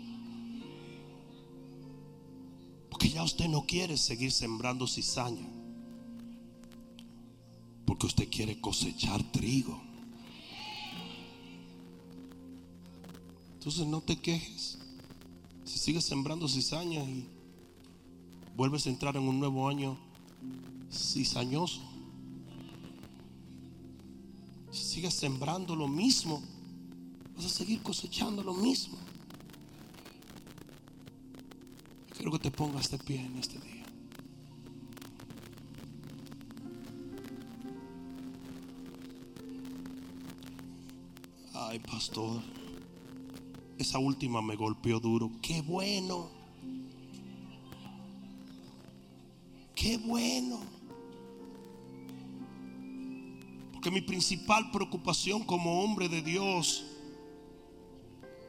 Porque 2.88 3.10
ya 3.10 3.22
usted 3.22 3.46
no 3.46 3.66
quiere 3.66 3.98
seguir 3.98 4.32
sembrando 4.32 4.86
cizaña. 4.86 5.46
Porque 7.84 8.06
usted 8.06 8.30
quiere 8.30 8.58
cosechar 8.58 9.22
trigo. 9.32 9.78
Entonces 13.52 13.86
no 13.86 14.00
te 14.00 14.16
quejes. 14.16 14.78
Si 15.64 15.78
sigues 15.78 16.06
sembrando 16.06 16.48
cizaña 16.48 17.04
y 17.04 17.28
vuelves 18.56 18.86
a 18.86 18.88
entrar 18.88 19.14
en 19.16 19.28
un 19.28 19.38
nuevo 19.38 19.68
año 19.68 19.98
cizañoso. 20.90 21.93
Si 24.74 24.82
sigues 24.82 25.14
sembrando 25.14 25.76
lo 25.76 25.86
mismo, 25.86 26.42
vas 27.36 27.46
a 27.46 27.48
seguir 27.48 27.80
cosechando 27.80 28.42
lo 28.42 28.54
mismo. 28.54 28.98
Quiero 32.16 32.32
que 32.32 32.40
te 32.40 32.50
pongas 32.50 32.90
de 32.90 32.98
pie 32.98 33.20
en 33.20 33.38
este 33.38 33.60
día. 33.60 33.86
Ay, 41.52 41.78
pastor, 41.78 42.42
esa 43.78 44.00
última 44.00 44.42
me 44.42 44.56
golpeó 44.56 44.98
duro. 44.98 45.30
Qué 45.40 45.62
bueno. 45.62 46.28
Qué 49.76 49.98
bueno. 49.98 50.73
Porque 53.84 54.00
mi 54.00 54.06
principal 54.06 54.70
preocupación 54.70 55.44
como 55.44 55.84
hombre 55.84 56.08
de 56.08 56.22
Dios 56.22 56.86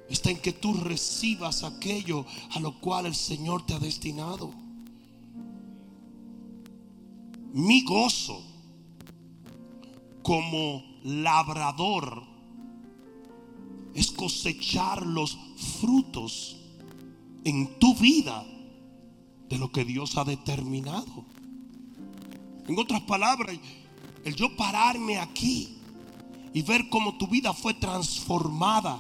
está 0.07 0.31
en 0.31 0.39
que 0.39 0.53
tú 0.53 0.73
recibas 0.75 1.65
aquello 1.65 2.25
a 2.51 2.61
lo 2.61 2.79
cual 2.79 3.05
el 3.05 3.15
Señor 3.15 3.65
te 3.65 3.73
ha 3.73 3.79
destinado. 3.79 4.53
Mi 7.51 7.83
gozo 7.83 8.41
como 10.23 10.85
labrador 11.03 12.23
es 13.93 14.13
cosechar 14.13 15.05
los 15.05 15.37
frutos 15.81 16.55
en 17.43 17.77
tu 17.77 17.93
vida 17.95 18.45
de 19.49 19.57
lo 19.57 19.69
que 19.69 19.83
Dios 19.83 20.15
ha 20.15 20.23
determinado. 20.23 21.25
En 22.69 22.79
otras 22.79 23.01
palabras, 23.01 23.59
el 24.25 24.35
yo 24.35 24.55
pararme 24.57 25.19
aquí 25.19 25.77
y 26.51 26.61
ver 26.63 26.89
cómo 26.89 27.15
tu 27.17 27.27
vida 27.27 27.53
fue 27.53 27.75
transformada 27.75 28.97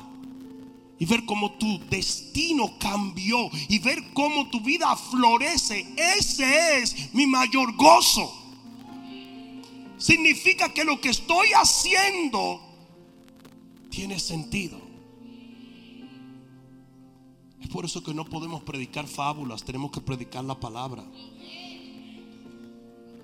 y 0.99 1.05
ver 1.05 1.25
cómo 1.25 1.53
tu 1.53 1.79
destino 1.89 2.77
cambió 2.79 3.49
y 3.67 3.79
ver 3.79 4.13
cómo 4.13 4.49
tu 4.49 4.61
vida 4.61 4.95
florece, 4.95 5.85
ese 5.97 6.79
es 6.79 7.13
mi 7.13 7.25
mayor 7.25 7.75
gozo. 7.75 8.31
Significa 9.97 10.73
que 10.73 10.85
lo 10.85 11.01
que 11.01 11.09
estoy 11.09 11.47
haciendo 11.55 12.61
tiene 13.89 14.19
sentido. 14.19 14.79
Es 17.61 17.67
por 17.69 17.83
eso 17.83 18.03
que 18.03 18.13
no 18.13 18.25
podemos 18.25 18.61
predicar 18.61 19.07
fábulas, 19.07 19.63
tenemos 19.63 19.89
que 19.89 20.01
predicar 20.01 20.43
la 20.43 20.59
palabra. 20.59 21.03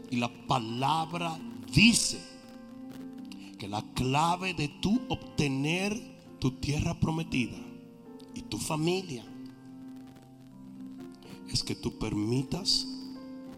Y 0.10 0.16
la 0.18 0.30
palabra 0.48 1.40
dice 1.74 2.20
que 3.58 3.68
la 3.68 3.82
clave 3.94 4.54
de 4.54 4.68
tú 4.68 5.02
obtener 5.10 6.00
tu 6.40 6.52
tierra 6.52 7.00
prometida 7.00 7.58
y 8.34 8.42
tu 8.42 8.58
familia 8.58 9.24
es 11.52 11.64
que 11.64 11.76
tú 11.76 11.98
permitas 12.00 12.88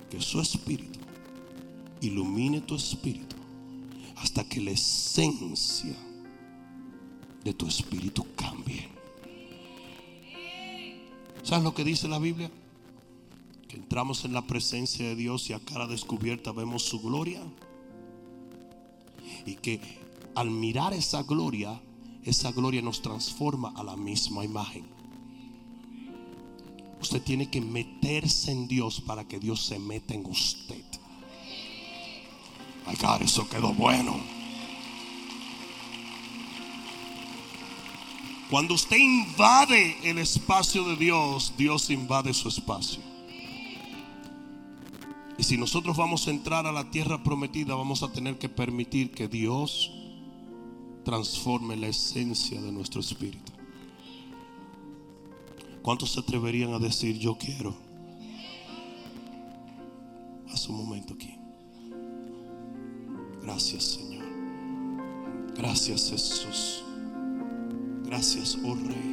que 0.09 0.19
su 0.21 0.41
espíritu 0.41 0.99
ilumine 2.01 2.61
tu 2.61 2.75
espíritu 2.75 3.35
hasta 4.17 4.43
que 4.43 4.61
la 4.61 4.71
esencia 4.71 5.95
de 7.43 7.53
tu 7.53 7.67
espíritu 7.67 8.25
cambie. 8.35 8.89
¿Sabes 11.43 11.63
lo 11.63 11.73
que 11.73 11.83
dice 11.83 12.07
la 12.07 12.19
Biblia? 12.19 12.49
Que 13.67 13.75
entramos 13.75 14.23
en 14.23 14.33
la 14.33 14.47
presencia 14.47 15.05
de 15.05 15.15
Dios 15.15 15.49
y 15.49 15.53
a 15.53 15.59
cara 15.59 15.87
descubierta 15.87 16.51
vemos 16.51 16.83
su 16.83 17.01
gloria. 17.01 17.41
Y 19.45 19.55
que 19.55 19.79
al 20.35 20.49
mirar 20.49 20.93
esa 20.93 21.23
gloria, 21.23 21.81
esa 22.23 22.51
gloria 22.51 22.81
nos 22.81 23.01
transforma 23.01 23.73
a 23.75 23.83
la 23.83 23.95
misma 23.95 24.43
imagen. 24.43 24.85
Usted 27.01 27.21
tiene 27.21 27.49
que 27.49 27.59
meterse 27.59 28.51
en 28.51 28.67
Dios 28.67 29.01
para 29.01 29.27
que 29.27 29.39
Dios 29.39 29.65
se 29.65 29.77
meta 29.77 30.13
en 30.13 30.25
usted. 30.25 30.83
Ay, 32.85 32.95
God, 33.01 33.21
eso 33.21 33.47
quedó 33.49 33.73
bueno. 33.73 34.15
Cuando 38.49 38.75
usted 38.75 38.97
invade 38.97 39.97
el 40.09 40.19
espacio 40.19 40.83
de 40.83 40.95
Dios, 40.95 41.53
Dios 41.57 41.89
invade 41.89 42.33
su 42.33 42.49
espacio. 42.49 43.12
Y 45.37 45.43
si 45.43 45.57
nosotros 45.57 45.97
vamos 45.97 46.27
a 46.27 46.31
entrar 46.31 46.67
a 46.67 46.71
la 46.71 46.91
tierra 46.91 47.23
prometida, 47.23 47.75
vamos 47.75 48.03
a 48.03 48.11
tener 48.11 48.37
que 48.37 48.49
permitir 48.49 49.11
que 49.11 49.27
Dios 49.27 49.91
transforme 51.03 51.75
la 51.75 51.87
esencia 51.87 52.61
de 52.61 52.71
nuestro 52.71 53.01
espíritu. 53.01 53.51
¿Cuántos 55.81 56.13
se 56.13 56.19
atreverían 56.19 56.73
a 56.73 56.79
decir 56.79 57.17
yo 57.17 57.37
quiero? 57.37 57.75
Haz 60.51 60.69
un 60.69 60.77
momento 60.77 61.13
aquí. 61.13 61.35
Gracias 63.41 63.83
Señor. 63.83 64.23
Gracias 65.55 66.09
Jesús. 66.09 66.83
Gracias, 68.05 68.57
oh 68.63 68.75
Rey. 68.75 69.12